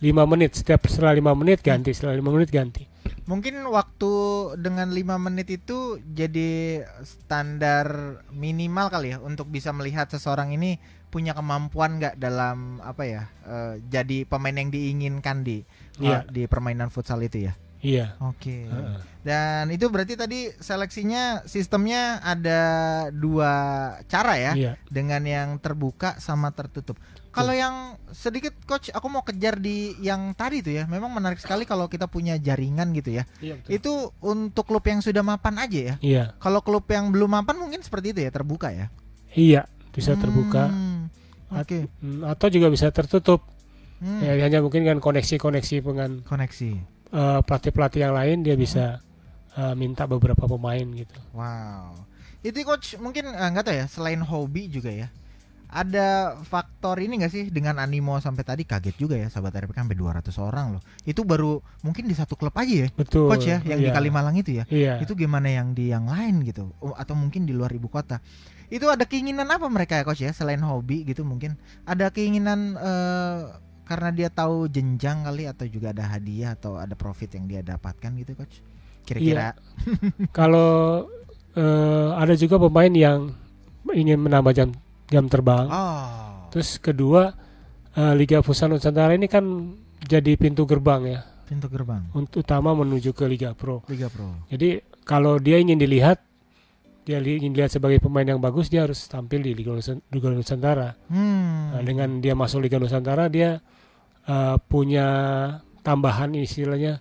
[0.00, 0.56] 5 menit.
[0.56, 2.84] Setiap setelah 5 menit ganti, setelah 5 menit ganti.
[3.28, 4.12] Mungkin waktu
[4.58, 10.82] dengan lima menit itu jadi standar minimal kali ya untuk bisa melihat seseorang ini
[11.14, 15.62] punya kemampuan nggak dalam apa ya eh, jadi pemain yang diinginkan di
[16.02, 17.54] eh, di permainan futsal itu ya.
[17.80, 18.16] Iya.
[18.20, 18.64] Oke.
[18.64, 18.98] Heeh.
[19.20, 22.60] Dan itu berarti tadi seleksinya sistemnya ada
[23.10, 23.52] dua
[24.04, 24.72] cara ya, Iya.
[24.86, 26.96] dengan yang terbuka sama tertutup.
[27.30, 30.84] Kalau yang sedikit coach, aku mau kejar di yang tadi tuh ya.
[30.84, 33.24] Memang menarik sekali kalau kita punya jaringan gitu ya.
[33.38, 33.70] Iya betul.
[33.70, 35.94] Itu untuk klub yang sudah mapan aja ya.
[36.02, 36.24] Iya.
[36.36, 38.90] Kalau klub yang belum mapan mungkin seperti itu ya, terbuka ya.
[39.30, 39.62] Iya,
[39.94, 40.74] bisa terbuka.
[40.74, 41.06] Hmm,
[41.54, 41.86] Oke.
[42.02, 43.46] Hmm, atau juga bisa tertutup.
[44.02, 46.99] Hmm, Ya, hanya mungkin dengan koneksi-koneksi dengan Koneksi.
[47.12, 49.02] Eh, pelatih-pelatih yang lain dia bisa
[49.58, 51.18] eh, minta beberapa pemain gitu.
[51.34, 52.06] Wow.
[52.40, 55.08] Itu coach mungkin eh, nggak tahu ya, selain hobi juga ya.
[55.70, 59.94] Ada faktor ini gak sih dengan animo sampai tadi kaget juga ya sahabat RPK sampai
[59.94, 60.82] 200 orang loh.
[61.06, 62.88] Itu baru mungkin di satu klub aja ya.
[62.90, 63.30] Betul.
[63.30, 63.94] Coach ya yang di iya.
[63.94, 64.66] Kalimalang itu ya.
[64.66, 64.98] Iya.
[64.98, 68.18] Itu gimana yang di yang lain gitu Oh, atau mungkin di luar ibu kota.
[68.66, 71.54] Itu ada keinginan apa mereka ya coach ya selain hobi gitu mungkin.
[71.86, 73.42] Ada keinginan eh,
[73.90, 78.14] karena dia tahu jenjang kali atau juga ada hadiah atau ada profit yang dia dapatkan
[78.22, 78.62] gitu coach.
[79.02, 79.58] Kira-kira
[80.38, 81.10] Kalau
[81.58, 83.34] eh, ada juga pemain yang
[83.90, 84.70] ingin menambah jam
[85.10, 85.66] jam terbang.
[85.66, 86.46] Oh.
[86.54, 87.34] Terus kedua
[87.98, 89.42] eh, Liga Futsal Nusantara ini kan
[90.06, 91.20] jadi pintu gerbang ya
[91.50, 93.82] Pintu gerbang untuk utama menuju ke Liga Pro.
[93.90, 94.46] Liga Pro.
[94.46, 96.22] Jadi kalau dia ingin dilihat
[97.02, 100.94] dia li- ingin dilihat sebagai pemain yang bagus dia harus tampil di Liga Nusantara.
[101.10, 101.74] Hmm.
[101.74, 103.58] Nah, dengan dia masuk Liga Nusantara dia
[104.28, 105.08] eh, punya
[105.80, 107.00] tambahan istilahnya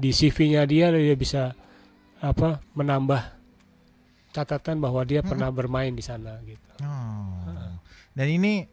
[0.00, 1.52] di CV-nya dia dia bisa
[2.20, 3.20] apa menambah
[4.30, 5.30] catatan bahwa dia Mm-mm.
[5.34, 6.68] pernah bermain di sana gitu.
[6.84, 7.74] Oh.
[8.14, 8.64] Dan ini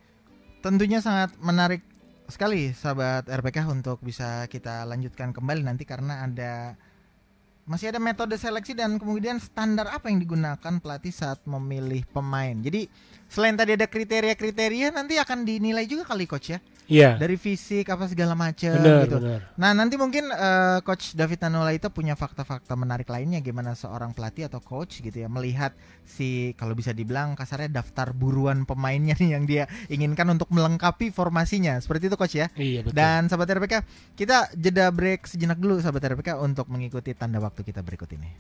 [0.62, 1.82] tentunya sangat menarik
[2.28, 6.76] sekali sahabat RPK untuk bisa kita lanjutkan kembali nanti karena ada
[7.68, 12.56] masih ada metode seleksi dan kemudian standar apa yang digunakan pelatih saat memilih pemain.
[12.56, 12.88] Jadi
[13.28, 17.20] selain tadi ada kriteria-kriteria nanti akan dinilai juga kali coach ya Iya.
[17.20, 19.20] dari fisik apa segala macam gitu.
[19.20, 19.40] benar.
[19.60, 24.64] Nah nanti mungkin eh, coach David Nanulaita punya fakta-fakta menarik lainnya gimana seorang pelatih atau
[24.64, 25.76] coach gitu ya melihat
[26.08, 31.78] si kalau bisa dibilang kasarnya daftar buruan pemainnya nih yang dia inginkan untuk melengkapi formasinya
[31.84, 32.48] seperti itu coach ya.
[32.56, 32.96] Iya betul.
[32.96, 33.74] Dan sahabat RPK
[34.16, 38.32] kita jeda break sejenak dulu sahabat RPK untuk mengikuti tanda waktu kita berikut ini.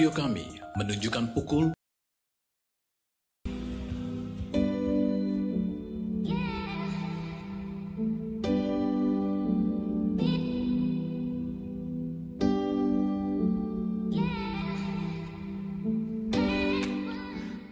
[0.00, 0.48] Studio kami
[0.80, 1.76] menunjukkan pukul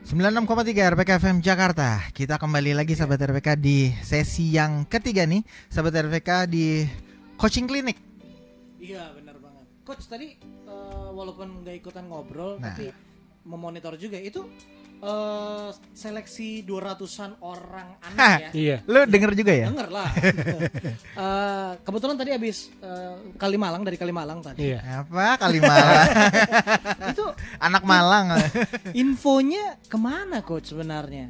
[0.04, 2.04] Sembilan enam koma tiga RPK FM Jakarta.
[2.12, 5.40] Kita kembali lagi sahabat RPK di sesi yang ketiga nih,
[5.72, 6.84] sahabat RPK di
[7.40, 7.96] coaching klinik.
[8.76, 9.27] Iya benar.
[9.88, 10.36] Coach tadi
[10.68, 12.68] eh, walaupun nggak ikutan ngobrol Nah.
[12.68, 12.92] tapi
[13.42, 14.44] memonitor juga itu
[14.98, 18.36] eh, seleksi 200-an orang anak Hah.
[18.38, 18.50] ya.
[18.52, 18.76] Iya.
[18.84, 19.66] Lu denger juga ya?
[19.66, 20.10] Denger lah.
[21.18, 24.68] Eh, kebetulan tadi habis eh, Kalimalang dari Kalimalang tadi.
[24.68, 25.02] Iya.
[25.02, 26.06] Apa Kalimalang?
[27.10, 27.26] Itu
[27.58, 28.38] Anak Malang.
[28.92, 31.26] infonya ke mana coach sebenarnya?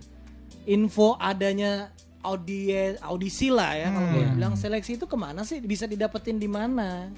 [0.66, 1.88] Info adanya
[2.20, 4.14] audie audisi lah ya kalau Hmm.
[4.14, 7.08] boleh bilang seleksi itu ke mana sih bisa didapetin di mana?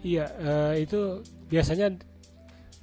[0.00, 1.96] Iya, eh, itu biasanya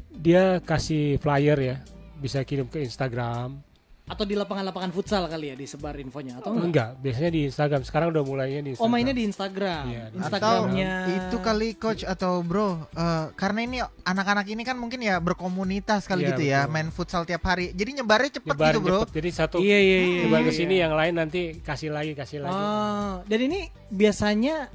[0.09, 1.75] dia kasih flyer ya,
[2.17, 3.61] bisa kirim ke Instagram.
[4.03, 6.67] Atau di lapangan-lapangan futsal kali ya disebar infonya atau Oh, enggak?
[6.67, 7.81] enggak, biasanya di Instagram.
[7.81, 8.83] Sekarang udah mulainya di Instagram.
[8.83, 9.83] Oh mainnya di Instagram.
[9.87, 14.75] Iya, di Atau Instagramnya itu kali coach atau bro, eh, karena ini anak-anak ini kan
[14.75, 16.73] mungkin ya berkomunitas kali Iya, gitu ya, betul.
[16.75, 17.71] main futsal tiap hari.
[17.71, 18.99] Jadi nyebarnya cepet Nyebar gitu bro.
[19.07, 19.15] cepet.
[19.15, 20.21] Jadi satu Iya iya iya.
[20.27, 20.83] nyebar iya, ke sini, iya.
[20.83, 22.59] yang lain nanti kasih lagi, kasih lagi.
[22.59, 24.67] Oh, dan ini biasanya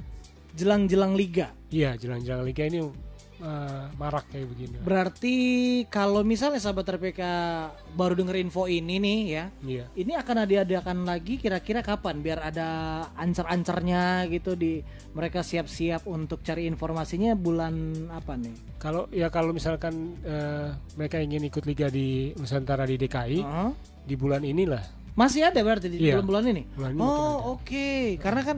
[0.57, 1.53] jelang-jelang liga.
[1.69, 2.81] Iya, jalan-jalan liga ini
[3.39, 4.75] eh, marak kayak begini.
[4.81, 5.35] Berarti
[5.87, 7.21] kalau misalnya sahabat RPK
[7.93, 9.85] baru denger info ini nih ya, Iya.
[9.95, 12.67] ini akan diadakan lagi kira-kira kapan biar ada
[13.15, 17.73] ancer-ancernya gitu di mereka siap-siap untuk cari informasinya bulan
[18.11, 18.75] apa nih?
[18.75, 23.71] Kalau ya kalau misalkan eh, mereka ingin ikut liga di Nusantara di DKI Oh,
[24.03, 24.83] di bulan inilah.
[25.15, 26.19] Masih ada berarti di Iya.
[26.19, 26.63] bulan-bulan ini?
[26.75, 27.01] Bulan ini.
[27.01, 28.19] Oh, oke.
[28.19, 28.57] Karena kan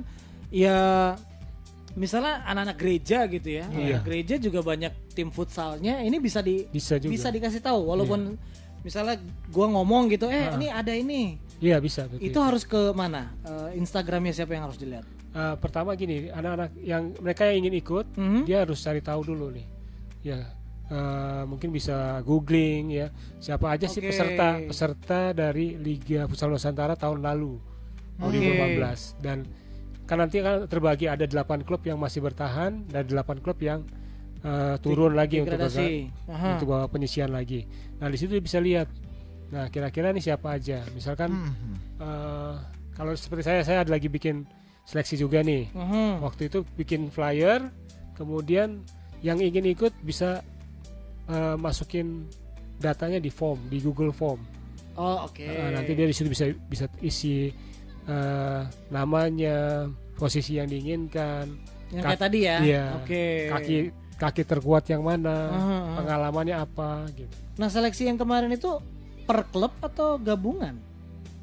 [0.50, 0.78] ya
[1.96, 3.66] misalnya anak-anak gereja gitu ya.
[3.68, 4.00] Iya.
[4.00, 7.12] Anak Gereja juga banyak tim futsalnya ini bisa di Bisa juga.
[7.12, 8.36] bisa dikasih tahu walaupun
[8.82, 9.20] misalnya
[9.50, 10.58] gua ngomong gitu, eh Ah.
[10.58, 11.38] ini ada ini.
[11.62, 12.10] Iya, bisa.
[12.10, 12.26] betul.
[12.26, 13.30] Itu harus ke mana?
[13.46, 15.06] Eh, Instagramnya siapa yang harus dilihat?
[15.32, 18.42] Eh, pertama gini, anak-anak yang mereka yang ingin ikut, Mhm.
[18.44, 19.68] dia harus cari tahu dulu nih.
[20.26, 20.40] Ya,
[20.90, 24.10] eh, mungkin bisa googling ya, siapa aja sih Oke.
[24.10, 27.62] peserta peserta dari Liga Futsal Nusantara tahun lalu,
[28.18, 29.46] 2015 dan
[30.04, 33.86] kan nanti kan terbagi ada 8 klub yang masih bertahan dan 8 klub yang
[34.42, 36.10] eh, turun lagi untuk Degradasi.
[36.28, 36.58] Aha.
[36.58, 37.64] untuk bawa penyisian lagi.
[37.98, 38.90] Nah di situ bisa lihat.
[39.50, 40.82] Nah kira-kira nih siapa aja.
[40.92, 41.76] Misalkan Hmm.
[41.98, 42.54] eh,
[42.92, 44.44] kalau seperti saya, saya ada lagi bikin
[44.84, 45.70] seleksi juga nih.
[45.72, 46.22] Mhm.
[46.22, 47.70] Waktu itu bikin flyer,
[48.14, 48.82] kemudian
[49.22, 50.42] yang ingin ikut bisa
[51.30, 52.26] eh, masukin
[52.76, 54.42] datanya di form, di Google Form.
[54.98, 55.40] Oh, oke.
[55.40, 57.54] Eh, nanti dia di situ bisa bisa isi
[58.08, 61.46] eh, namanya, posisi yang diinginkan,
[61.92, 62.58] yang kayak tadi ya.
[62.62, 63.50] iya, Oke.
[63.50, 63.78] kaki
[64.22, 65.96] kaki terkuat yang mana, Aha, aha.
[65.98, 67.34] pengalamannya apa gitu.
[67.58, 68.78] Nah, seleksi yang kemarin itu
[69.26, 70.78] per klub atau gabungan?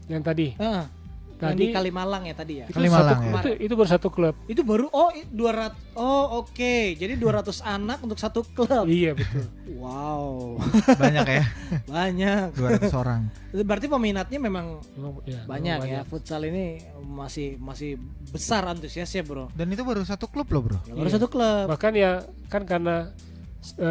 [0.07, 0.85] Yang tadi, Heeh.
[0.87, 0.98] Yang
[1.41, 2.65] tadi di Kalimalang ya tadi ya.
[2.65, 3.33] itu Kalimalang satu- ya?
[3.33, 4.35] itu, itu baru satu klub.
[4.45, 6.75] Itu baru oh i- 200 Oh, oke.
[6.95, 8.85] Jadi 200 anak untuk satu klub.
[8.85, 9.47] Iya betul.
[9.75, 10.59] Wow.
[10.95, 11.45] Banyak ya,
[11.91, 12.55] Banyak.
[12.55, 13.21] 200 orang.
[13.51, 16.01] Berarti peminatnya memang Memang- ya, banyak, ya.
[16.03, 19.51] Futsal ini masih masih besar antusiasnya, Bro.
[19.53, 20.79] Dan itu baru satu klub loh bro.
[20.85, 21.15] Ya, baru Iya.
[21.15, 21.67] satu klub.
[21.67, 22.11] Bahkan ya
[22.47, 23.11] kan karena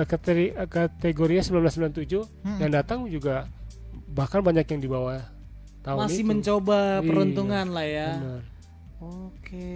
[0.04, 2.58] kateri- eh, kategorinya 1997 Hmm.
[2.58, 3.48] yang datang juga
[4.08, 5.20] bahkan banyak yang di bawah
[5.88, 6.28] tahun Masih itu.
[6.28, 8.10] mencoba Iya, peruntungan lah ya.
[8.14, 8.42] Bener.
[8.98, 9.70] Oke.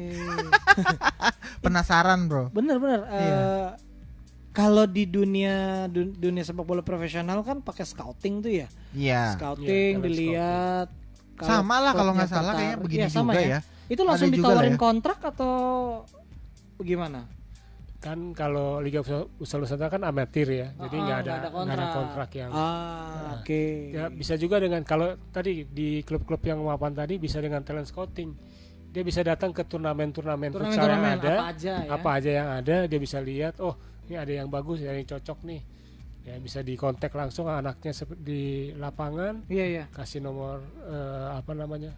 [1.64, 2.50] Penasaran bro.
[2.50, 3.02] Bener-bener.
[3.06, 3.38] Iya.
[3.38, 3.68] eh,
[4.52, 8.68] kalau di dunia dun- dunia sepak bola profesional kan pakai scouting tuh ya.
[8.92, 9.38] Iya.
[9.38, 10.88] Scouting Iya, dilihat.
[11.38, 13.60] Sama lah kalau nggak salah kayaknya begini Iya, sama juga ya.
[13.88, 14.80] Itu langsung Ada ditawarin ya.
[14.80, 15.54] kontrak atau
[16.80, 17.26] gimana?
[18.02, 21.88] Kan kalau Liga Futsal Nusantara kan amatir ya, jadi Ah, nggak ada nggak nggak ada
[21.94, 23.64] kontrak yang Ah, Nah, oke.
[23.94, 28.34] ya bisa juga dengan kalau tadi di klub-klub yang mapan tadi bisa dengan talent scouting.
[28.90, 31.88] Dia bisa datang ke turnamen-turnamen futsal yang ada, apa aja ya.
[31.88, 35.48] apa aja yang ada dia bisa lihat oh ini ada yang bagus ada yang cocok
[35.48, 35.62] nih
[36.22, 38.42] ya bisa dikontak langsung anaknya di
[38.76, 39.84] lapangan Iya, iya.
[39.90, 41.96] kasih nomor eh, apa namanya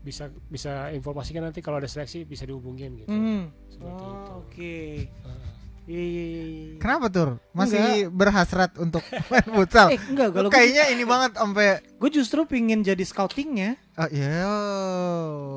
[0.00, 3.52] bisa bisa informasikan nanti kalau ada seleksi bisa dihubungin gitu Hmm.
[3.68, 4.04] Seperti itu.
[4.04, 4.74] Oh, oke.
[5.06, 5.48] Heeh.
[5.84, 6.74] Iya, iya, iya, iya.
[6.78, 7.28] Kenapa tur?
[7.50, 9.90] Masih berhasrat untuk main futsal?
[9.90, 13.74] Eh, enggak, kalau kayaknya ini banget sampai gue justru pingin jadi scoutingnya.
[13.98, 14.30] oh, iya.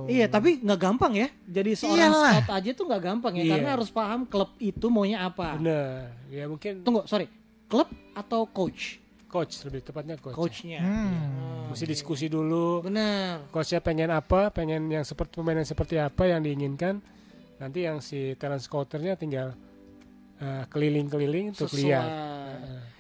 [0.10, 1.28] Iya, tapi nggak gampang ya.
[1.46, 2.32] Jadi seorang Iyalah.
[2.40, 3.52] scout aja tuh nggak gampang ya, Iya.
[3.54, 5.54] karena harus paham klub itu maunya apa.
[5.56, 7.30] bener ya mungkin Tunggu, sorry.
[7.70, 9.03] Klub atau coach?
[9.34, 10.78] Coach lebih tepatnya coach Coachnya.
[10.80, 11.74] Hmm.
[11.74, 13.50] mesti diskusi dulu Bener.
[13.50, 17.02] coachnya pengen apa pengen yang seperti pemain yang seperti apa yang diinginkan
[17.58, 19.58] nanti yang si talent scouternya tinggal
[20.38, 22.06] eh, keliling-keliling untuk lihat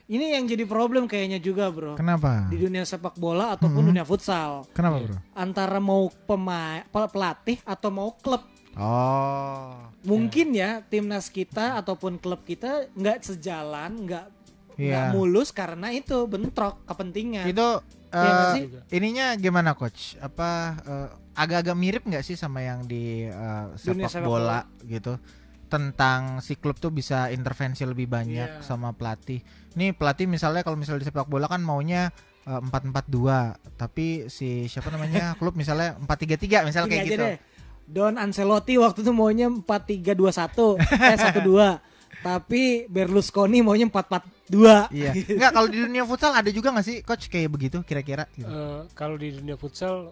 [0.03, 1.95] ini yang jadi problem kayaknya juga bro.
[1.95, 2.51] Kenapa?
[2.51, 3.89] Di dunia sepak bola ataupun Hmm.
[3.95, 4.67] dunia futsal.
[4.75, 5.15] Kenapa, Bro?
[5.31, 8.43] Antara mau pemain pelatih atau mau klub.
[8.75, 9.79] Oh.
[10.03, 14.25] Mungkin ya timnas kita ataupun klub kita nggak sejalan, nggak
[14.74, 15.11] nggak Iya.
[15.11, 17.45] mulus karena itu bentrok kepentingan.
[17.45, 18.63] Itu nggak eh, sih?
[18.93, 20.17] ininya gimana coach?
[20.17, 20.49] Apa
[20.80, 25.17] eh, agak-agak mirip nggak sih sama yang di Dunia sepak sepak bola gitu?
[25.65, 28.61] Tentang si klub tuh bisa intervensi lebih banyak Iya.
[28.61, 29.41] sama pelatih.
[29.74, 32.13] Nih pelatih misalnya kalau misalnya di sepak bola kan maunya
[32.43, 37.24] empat empat dua, tapi si siapa namanya klub misalnya empat tiga tiga misalnya kayak gitu.
[37.24, 37.38] deh.
[37.84, 41.43] Don Ancelotti waktu itu maunya 4-3-2-1 eh 1-2.
[42.24, 44.89] Tapi Berlusconi maunya 4-4-2.
[44.89, 45.11] Iya.
[45.13, 48.24] Enggak kalau di dunia futsal ada juga nggak sih coach kayak begitu kira-kira?
[48.32, 48.47] Gitu.
[48.47, 50.07] Eh, kalau di dunia futsal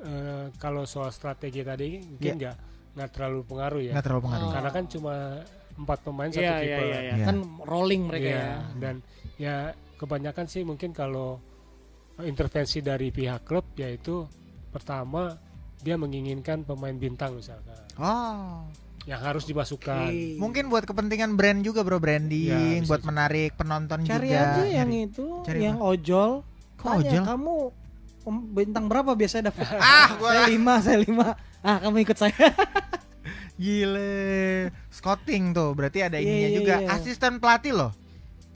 [0.00, 2.34] eh, kalau soal strategi tadi mungkin Iya.
[2.38, 2.56] nggak
[2.92, 4.46] nggak terlalu pengaruh ya Nggak terlalu pengaruh.
[4.46, 4.52] Oh.
[4.52, 5.14] karena kan cuma
[5.72, 7.14] empat pemain satu Iya tipe iya iya.
[7.16, 7.24] Iya.
[7.24, 8.56] Kan rolling mereka Iya, ya.
[8.78, 8.94] dan
[9.36, 9.54] ya
[9.96, 11.40] kebanyakan sih mungkin kalau
[12.20, 14.28] intervensi dari pihak klub yaitu
[14.68, 15.32] pertama
[15.78, 18.62] dia menginginkan pemain bintang misalkan Oh.
[19.04, 20.38] Yang harus dimasukkan Oke.
[20.38, 23.10] Mungkin buat kepentingan brand juga bro branding, Ya, bisa buat juga.
[23.10, 24.40] menarik penonton Cari juga.
[24.40, 25.06] aja yang Nyari.
[25.06, 26.30] itu, Cari yang ojol.
[26.76, 27.22] Kok Tanya, ojol?
[27.24, 27.54] kamu
[28.20, 29.66] pem- bintang berapa biasanya dapat?
[29.80, 31.26] Ah, gua saya lima, saya lima.
[31.60, 32.34] Ah, kamu ikut saya.
[33.54, 34.70] Gile.
[34.88, 36.74] Scouting tuh, berarti ada Iya, ininya iya, juga.
[36.80, 36.88] iya.
[36.90, 37.90] Asisten pelatih loh.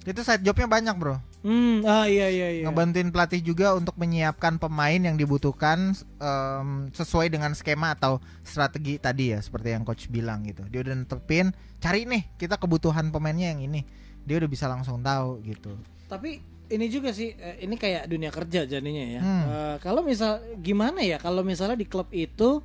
[0.06, 1.18] Itu side jobnya banyak bro.
[1.42, 2.64] hmm, ah iya iya iya.
[2.66, 9.34] Ngebantuin pelatih juga untuk menyiapkan pemain yang dibutuhkan em, sesuai dengan skema atau strategi tadi
[9.34, 10.62] ya, seperti yang coach bilang gitu.
[10.70, 11.50] Dia udah netepin,
[11.82, 13.82] cari nih kita kebutuhan pemainnya yang ini.
[14.22, 15.74] Dia udah bisa langsung tahu gitu.
[16.06, 19.20] Tapi ini juga sih, eh, ini kayak dunia kerja jadinya ya.
[19.22, 19.44] Hmm.
[19.46, 21.18] Eh, kalau misal gimana ya?
[21.22, 22.62] Kalau misalnya di klub itu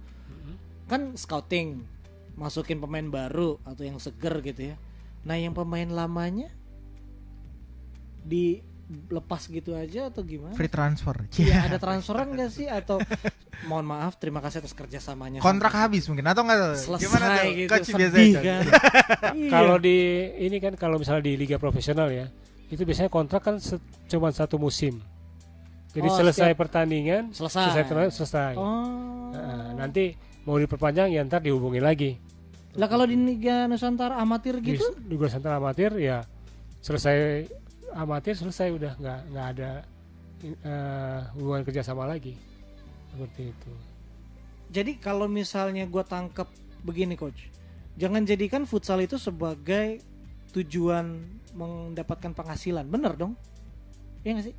[0.89, 1.86] kan scouting,
[2.34, 4.76] masukin pemain baru atau yang seger gitu ya.
[5.22, 6.50] Nah, yang pemain lamanya
[8.24, 10.53] dilepas gitu aja atau gimana?
[10.53, 11.15] Free transfer.
[11.34, 12.99] Iya, ada transferan gak sih atau
[13.63, 15.39] mohon maaf terima kasih atas kerjasamanya.
[15.39, 17.51] Kontrak habis mungkin atau enggak selesai Gimana tuh?
[17.51, 17.69] gitu.
[17.69, 18.39] Coach biasanya.
[18.39, 18.61] Kan.
[19.32, 19.49] Iya.
[19.49, 19.97] kalau di
[20.39, 22.28] ini kan kalau misalnya di liga profesional ya
[22.67, 24.99] itu biasanya kontrak kan se- cuma satu musim
[25.89, 27.84] jadi Oh, selesai setiap- pertandingan selesai.
[27.84, 29.32] selesai selesai Oh.
[29.32, 32.11] Nah, nanti mau diperpanjang ya ntar dihubungi lagi
[32.74, 34.88] Lah kalau di Liga Nusantara amatir di, gitu?
[34.97, 36.24] di Gua Santana amatir ya
[36.80, 37.47] selesai
[37.94, 39.72] amatir selesai udah nggak nggak ada
[40.42, 42.34] eh, hubungan kerjasama lagi
[43.12, 43.74] seperti itu
[44.72, 46.48] Jadi kalau misalnya gua tangkep
[46.82, 47.52] begini coach,
[47.94, 50.00] jangan jadikan futsal itu sebagai
[50.52, 53.36] tujuan mendapatkan penghasilan, bener dong?
[54.24, 54.56] Iya nggak sih?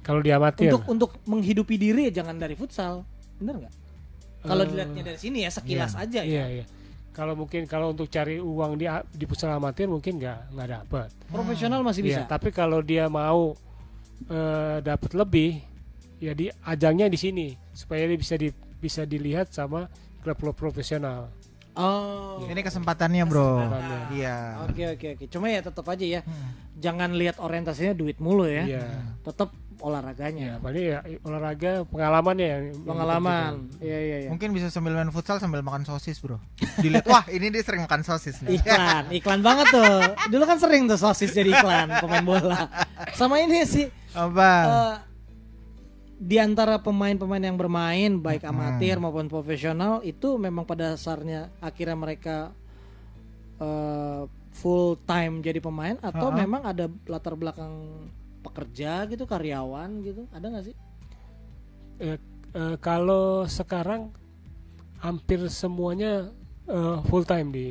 [0.00, 3.02] kalau di amatir Untuk untuk menghidupi diri jangan dari futsal,
[3.36, 3.74] bener nggak?
[4.46, 6.62] Kalau Eh, dilihatnya dari sini ya sekilas aja iya ya.
[6.62, 6.64] iya
[7.18, 11.82] kalau mungkin kalau untuk cari uang di di futsal amatir mungkin nggak nggak dapat Profesional
[11.82, 12.22] masih bisa.
[12.22, 13.58] Iya, tapi kalau dia mau
[14.30, 15.58] eh, dapat lebih,
[16.22, 19.90] ya di ajangnya di sini supaya dia bisa di, bisa dilihat sama
[20.22, 21.26] klub-klub profesional.
[21.78, 22.42] Oh.
[22.42, 23.62] Ini kesempatannya bro.
[23.62, 23.98] Kesempatannya.
[24.10, 24.36] Iya.
[24.66, 25.24] Oke oke oke.
[25.30, 26.20] Cuma ya tetap aja ya.
[26.26, 26.50] Hmm.
[26.74, 28.66] Jangan lihat orientasinya duit mulu ya.
[28.66, 28.84] Iya.
[29.22, 30.58] Tetap Ya, olahraganya.
[30.58, 33.50] paling ya olahraga pengalamannya yang yang Pengalaman.
[33.62, 33.86] diperlukan.
[33.86, 34.28] Iya iya iya.
[34.34, 36.42] Mungkin bisa sambil main futsal sambil makan sosis bro.
[36.82, 38.58] Dilihat wah ini dia sering makan sosis nih.
[38.58, 40.02] Iklan, iklan banget tuh.
[40.34, 42.66] Dulu kan sering tuh sosis jadi iklan pemain bola.
[43.14, 43.86] Sama ini sih
[44.18, 44.50] Apa?
[44.66, 44.94] eh,
[46.18, 48.50] di antara pemain-pemain yang bermain baik Hmm.
[48.52, 52.36] amatir maupun profesional itu memang pada dasarnya akhirnya mereka
[53.56, 56.36] eh, full time jadi pemain atau Ha-ha.
[56.36, 57.70] memang ada latar belakang
[58.40, 60.76] pekerja gitu karyawan gitu ada nggak sih?
[61.98, 62.18] Eh,
[62.52, 64.10] eh, kalau sekarang
[64.98, 66.30] hampir semuanya
[66.66, 67.68] eh, full time di.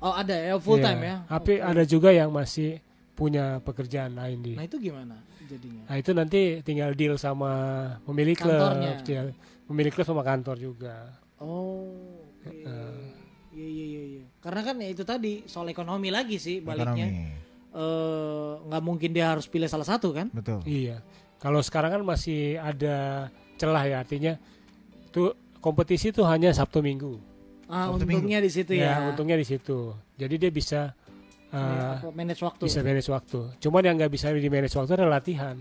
[0.00, 0.86] Oh ada ya full Iya.
[0.86, 1.16] time ya.
[1.26, 1.64] Tapi Oke.
[1.66, 2.80] ada juga yang masih
[3.12, 4.52] punya pekerjaan lain di.
[4.56, 5.20] Nah itu gimana
[5.50, 5.82] jadinya?
[5.90, 7.52] Nah itu nanti tinggal deal sama
[8.06, 9.26] pemilik klub, ya,
[9.66, 11.18] pemilik klub sama kantor juga.
[11.42, 11.90] Oh.
[12.46, 12.54] oke.
[13.50, 14.24] Iya iya iya iya.
[14.38, 17.06] Karena kan ya itu tadi soal ekonomi lagi sih baliknya.
[17.10, 17.50] Ekonomi.
[17.70, 20.30] Eh, nggak mungkin dia harus pilih salah satu kan?
[20.30, 20.62] Betul.
[20.66, 21.02] Iya.
[21.38, 23.28] Kalau sekarang kan masih ada
[23.58, 24.34] celah ya artinya
[25.14, 27.18] tuh kompetisi tuh hanya Sabtu Minggu.
[27.70, 28.86] Ah, Sabtu untungnya di situ ya.
[28.86, 29.94] Ya, untungnya di situ.
[30.18, 30.92] Jadi dia bisa
[31.54, 32.62] uh, apa, manage waktu.
[32.66, 33.40] bisa manage waktu.
[33.58, 35.56] Cuman yang nggak bisa di manage waktu adalah latihan.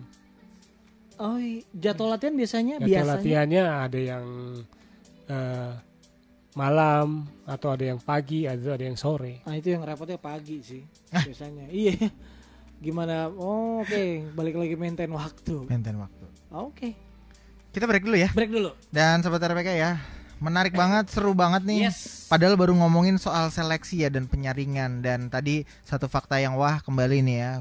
[1.19, 1.59] Oh, iya.
[1.75, 3.11] jadwal latihan biasanya Jadwal biasanya.
[3.19, 4.25] latihannya ada yang
[5.27, 5.71] uh,
[6.55, 9.43] malam atau ada yang pagi, ada ada yang sore.
[9.43, 11.67] Nah, itu yang repotnya pagi sih biasanya.
[11.75, 12.07] Iya.
[12.79, 13.27] Gimana?
[13.27, 15.67] Oh, oke, balik lagi maintain waktu.
[15.67, 16.25] Maintain waktu.
[16.55, 16.95] Oke.
[17.75, 18.31] Kita break dulu ya.
[18.31, 18.71] Break dulu.
[18.87, 19.99] Dan sobat RPK ya,
[20.39, 21.91] menarik banget, seru banget nih.
[21.91, 22.27] Yes.
[22.31, 27.23] Padahal baru ngomongin soal seleksi ya dan penyaringan dan tadi satu fakta yang wah kembali
[27.23, 27.53] nih ya.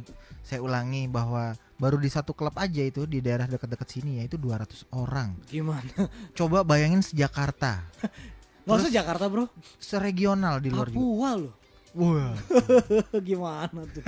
[0.48, 4.40] saya ulangi bahwa baru di satu klub aja itu di daerah dekat-dekat sini ya itu
[4.40, 5.36] 200 orang.
[5.44, 6.08] Gimana?
[6.32, 7.84] Coba bayangin sejakarta,
[8.64, 9.48] usah Jakarta bro.
[9.80, 11.00] seregional di luar juga.
[11.00, 11.54] Papua loh.
[11.96, 12.36] Wah.
[13.28, 14.04] Gimana tuh?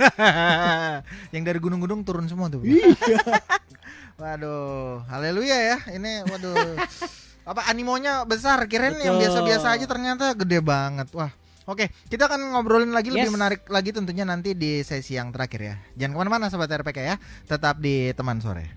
[1.33, 2.61] yang dari gunung-gunung turun semua tuh.
[4.21, 5.77] waduh, haleluya ya.
[5.89, 6.77] Ini waduh.
[7.51, 11.11] Apa animonya besar, kirain yang biasa-biasa aja ternyata gede banget.
[11.11, 11.27] Wah.
[11.67, 13.35] Oke, kita akan ngobrolin lagi lebih Yes.
[13.35, 15.75] menarik lagi tentunya nanti di sesi yang terakhir ya.
[15.99, 18.71] Jangan ke mana-mana sobat RPK ya, tetap di teman sore.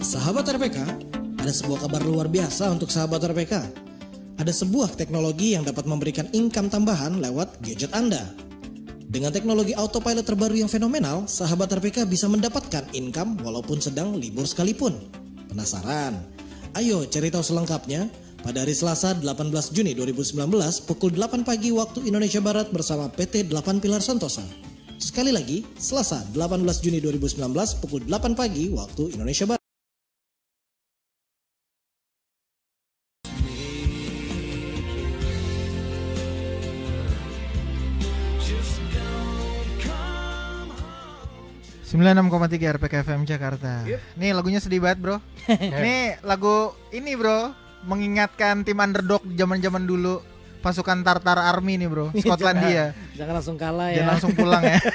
[0.00, 0.78] Sahabat RPK,
[1.44, 3.68] ada sebuah kabar luar biasa untuk sahabat RPK.
[4.40, 8.47] Ada sebuah teknologi yang dapat memberikan income tambahan lewat gadget Anda.
[9.08, 14.92] Dengan teknologi autopilot terbaru yang fenomenal, sahabat RPK bisa mendapatkan income walaupun sedang libur sekalipun.
[15.48, 16.12] Penasaran?
[16.76, 18.12] Ayo cari tahu selengkapnya
[18.44, 20.36] pada hari Selasa 18 Juni 2019
[20.84, 24.44] pukul 8 pagi waktu Indonesia Barat bersama PT 8 Pilar Santosa.
[25.00, 29.57] Sekali lagi, Selasa 18 Juni 2019 pukul 8 pagi waktu Indonesia Barat.
[41.88, 43.80] 96,3 RPK FM Jakarta.
[44.20, 45.16] Nih lagunya sedih banget, Bro.
[45.84, 47.56] Nih lagu ini, Bro,
[47.88, 50.20] mengingatkan tim underdog zaman-zaman dulu
[50.60, 52.12] pasukan Tartar Army nih, Bro.
[52.20, 52.92] Skotlandia.
[53.16, 54.04] Jangan langsung kalah ya.
[54.04, 54.76] Jangan langsung pulang ya.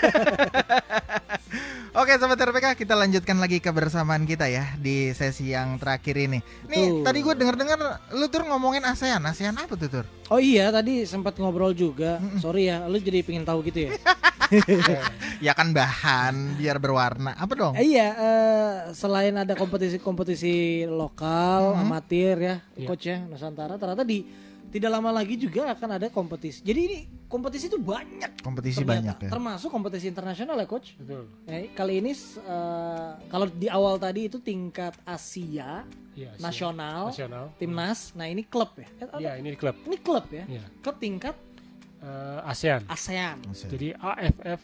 [1.93, 6.41] Oke sobat RPK kita lanjutkan lagi kebersamaan kita ya di sesi yang terakhir ini.
[6.65, 7.05] Nih Betul.
[7.05, 7.79] tadi gue denger-dengar
[8.17, 9.21] lu tuh ngomongin ASEAN.
[9.21, 10.05] ASEAN apa tuh Tur?
[10.33, 12.17] Oh iya tadi sempat ngobrol juga.
[12.41, 13.91] Sorry ya, lu jadi pengen tahu gitu ya.
[15.43, 17.35] Ya kan bahan biar berwarna.
[17.35, 17.73] Apa dong?
[17.75, 22.87] Eh, iya, eh, selain ada kompetisi-kompetisi lokal, amatir ya, Iya.
[22.87, 24.23] coach ya Nusantara, ternyata di
[24.71, 26.63] tidak lama lagi juga akan ada kompetisi.
[26.63, 28.39] Jadi ini kompetisi itu banyak.
[28.39, 28.95] Kompetisi ternyata.
[28.95, 29.29] banyak ya.
[29.29, 30.95] Termasuk kompetisi internasional ya coach.
[30.95, 31.27] Betul.
[31.45, 35.83] Eh, kali ini eh, kalau di awal tadi itu tingkat Asia,
[36.15, 36.41] Iya, Asia.
[36.41, 37.45] nasional, Nasional.
[37.59, 38.15] timnas.
[38.15, 38.87] Nah ini klub ya.
[38.97, 39.75] Eh, Iya, ini klub.
[39.83, 40.47] Ini klub ya.
[40.47, 40.63] Iya.
[40.79, 41.35] Klub tingkat
[41.99, 42.83] Eh, ASEAN.
[42.91, 43.39] ASEAN.
[43.47, 44.59] Jadi AFF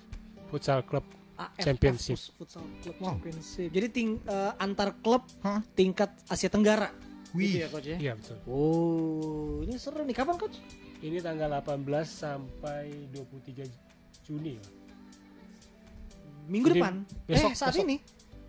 [0.50, 2.18] Futsal Club AFF Championship.
[2.18, 3.70] Fut- Futsal Club Championship.
[3.70, 5.62] Jadi ting, eh, antar klub Hah?
[5.72, 6.92] tingkat Asia Tenggara.
[7.32, 7.46] Wih.
[7.48, 7.98] Gitu ya coach ya.
[7.98, 8.38] Iya, betul.
[8.44, 10.12] Oh, ini seru nih.
[10.12, 10.58] Kapan coach?
[11.00, 13.64] Ini tanggal 18 sampai 23
[14.22, 14.58] Juni.
[14.58, 14.64] ya.
[16.46, 16.94] Minggu Jadi, depan.
[17.24, 17.86] besok- eh, saat besok.
[17.86, 17.96] ini.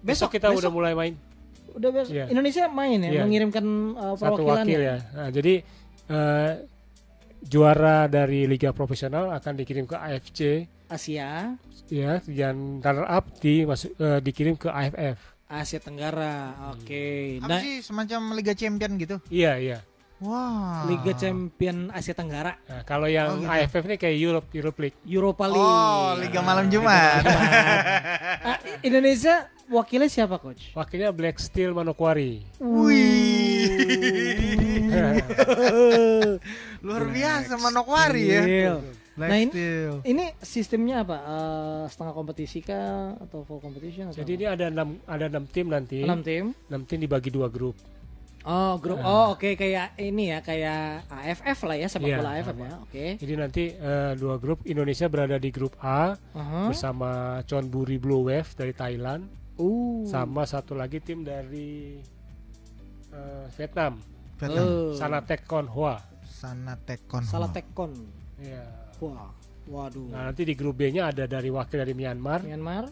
[0.01, 1.15] Besok, kita udah mulai main
[1.71, 2.11] udah besok.
[2.11, 2.27] Iya.
[2.27, 3.23] Indonesia main ya, Iya.
[3.23, 3.63] mengirimkan
[3.95, 4.97] uh, satu perwakilan wakil ya.
[5.15, 5.55] Nah, jadi
[6.11, 6.53] eh,
[7.41, 11.55] juara dari liga profesional akan dikirim ke AFC Asia,
[11.87, 15.19] ya dan runner up di masuk eh, dikirim ke AFF.
[15.47, 16.51] Asia Tenggara.
[16.71, 17.39] Oke.
[17.39, 19.19] Apa Nah, sih semacam Liga Champion gitu?
[19.27, 19.79] Iya, iya.
[20.21, 20.85] Wah.
[20.85, 23.49] Liga Champion Asia Tenggara, Nah, kalau yang Oh, gitu.
[23.49, 24.99] AFF ini kayak Europe Europe League.
[25.03, 25.65] Europa League.
[25.65, 27.25] Oh, Liga Malam Jumat.
[28.39, 30.71] Ah, Indonesia wakilnya siapa coach?
[30.71, 32.45] Wakilnya Black Steel Manokwari.
[36.81, 38.43] Luar biasa Manokwari ya.
[39.23, 39.93] Nah, ini- Steel.
[40.03, 41.17] Ini sistemnya apa?
[41.19, 44.09] Eh, setengah kompetisi kah atau full competition?
[44.09, 46.01] Atau Jadi ini ada enam ada enam tim nanti.
[46.01, 46.57] enam tim.
[46.67, 47.77] Enam tim dibagi dua grup.
[48.41, 48.97] Oh grup.
[48.99, 52.65] Oh oke kayak ini ya kayak AFF lah ya sepak Iya, bola AFF sama.
[52.65, 52.75] ya.
[52.81, 53.05] Oke.
[53.17, 56.73] Jadi nanti eh, dua grup Indonesia berada di grup A Aha.
[56.73, 57.11] bersama
[57.45, 60.09] Chonburi Blue Wave dari Thailand Uh.
[60.09, 62.01] sama satu lagi tim dari
[63.11, 64.01] eh, Vietnam
[64.39, 64.65] Vietnam.
[64.65, 64.97] Oh.
[64.97, 66.01] Sanatek Konhua.
[66.25, 67.21] Sana Tekon.
[67.21, 67.93] Salah tekon.
[68.41, 68.65] Iya.
[69.01, 69.33] Wah.
[69.71, 70.09] Waduh.
[70.11, 72.91] Nah nanti di grup B-nya ada dari wakil dari Myanmar, Myanmar.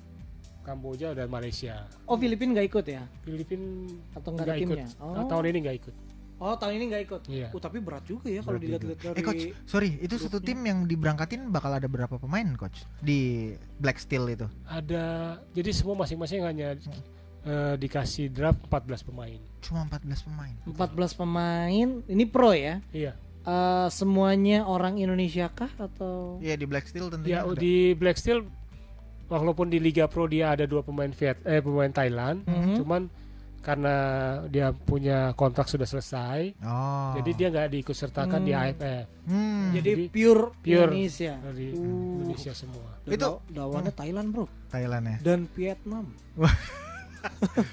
[0.63, 1.89] Kamboja dan Malaysia.
[2.05, 3.03] Oh Filipina nggak ikut ya?
[3.25, 4.77] Filipin Atau nggak ikut.
[4.77, 4.87] timnya?
[5.01, 5.29] Nah, Oh.
[5.29, 5.95] tahun ini nggak ikut.
[6.39, 7.23] Oh tahun ini nggak ikut.
[7.27, 7.49] Iya.
[7.51, 9.17] Oh tapi berat juga ya kalau dilihat-lihat dari.
[9.17, 13.51] Eh coach, sorry, itu satu tim yang diberangkatin bakal ada berapa pemain coach di
[13.81, 14.47] Black Steel itu?
[14.69, 16.79] Ada jadi semua masing-masing hanya
[17.43, 19.41] eh, dikasih draft 14 pemain.
[19.59, 20.55] Cuma 14 pemain.
[20.63, 21.89] 14 pemain.
[22.07, 22.79] Ini pro ya?
[22.93, 23.17] Iya.
[23.49, 26.37] Eh, semuanya orang Indonesia kah atau?
[26.39, 27.33] Iya di Black Steel tentunya.
[27.33, 27.57] Ya ada.
[27.57, 28.45] di Black Steel
[29.25, 32.77] walaupun di Liga Pro dia ada dua pemain Viet eh pemain Thailand, Mhm.
[32.77, 33.03] cuman
[33.59, 33.95] karena
[34.47, 37.13] dia punya kontrak sudah selesai, Oh.
[37.15, 38.63] jadi dia nggak diikut sertakan di Hmm.
[38.63, 39.65] AFF Hmm.
[39.71, 41.35] Jadi Jadi pure, pure Indonesia.
[41.39, 41.85] dari Uh.
[42.19, 42.89] Indonesia semua.
[43.03, 45.17] Dan Itu- law- lawannya Thailand bro Thailand ya.
[45.21, 46.05] dan Vietnam.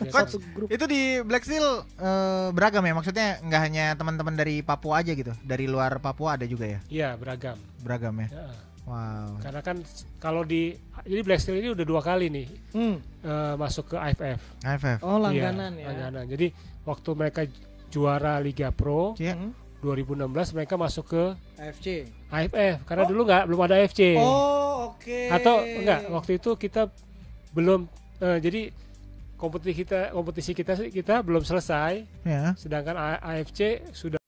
[0.07, 0.67] Coach, Satu grup.
[0.67, 1.63] itu di Black Steel
[1.95, 6.43] eh, beragam ya maksudnya nggak hanya teman-teman dari Papua aja gitu, dari luar Papua ada
[6.43, 7.57] juga ya, Iya beragam.
[7.79, 8.29] beragam ya.
[8.29, 8.47] Ya,
[8.85, 9.41] Wow.
[9.41, 9.81] Karena kan
[10.19, 13.01] kalau di jadi Black Steel ini udah dua kali nih Hmm.
[13.19, 14.37] eh, masuk ke AFF.
[14.61, 15.01] AFF.
[15.01, 15.87] Oh langganan Iya, ya.
[15.89, 16.23] langganan.
[16.29, 16.47] Jadi
[16.83, 17.41] waktu mereka
[17.87, 19.33] juara Liga Pro Iya.
[19.33, 19.57] Hmm.
[19.81, 21.23] 2016 mereka masuk ke
[21.57, 22.09] AFC.
[22.27, 24.17] AFF karena dulu nggak belum ada AFC.
[24.17, 25.29] Oh, oke.
[25.29, 26.85] Atau enggak waktu itu kita
[27.51, 28.61] belum eh, jadi
[29.35, 32.55] kompetisi kita kompetisi kita sih- kita belum selesai Ya.
[32.55, 34.19] sedangkan AFC sudah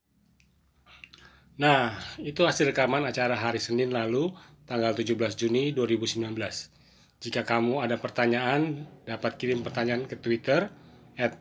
[1.58, 4.30] Nah, itu hasil rekaman acara hari Senin lalu,
[4.70, 6.70] tanggal 17 Juni 2019.
[7.18, 10.70] Jika kamu ada pertanyaan, dapat kirim pertanyaan ke Twitter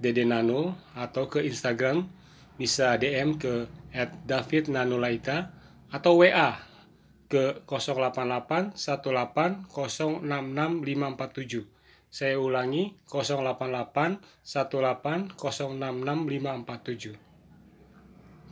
[0.00, 2.08] @dedenano atau ke Instagram
[2.56, 3.68] bisa DM ke
[4.24, 5.52] @davidnanulaita
[5.92, 6.64] atau WA
[7.28, 11.75] ke 088 18 066 547.
[12.08, 17.26] Saya ulangi 088 18 066 547.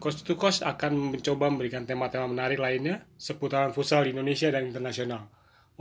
[0.02, 5.30] Coast to Coast akan mencoba memberikan tema-tema menarik lainnya seputaran futsal di Indonesia dan internasional.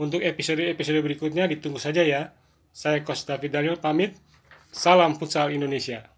[0.00, 2.32] Untuk episode-episode berikutnya ditunggu saja ya.
[2.72, 4.16] Saya Coach David Daniel pamit.
[4.72, 6.13] Salam futsal Indonesia.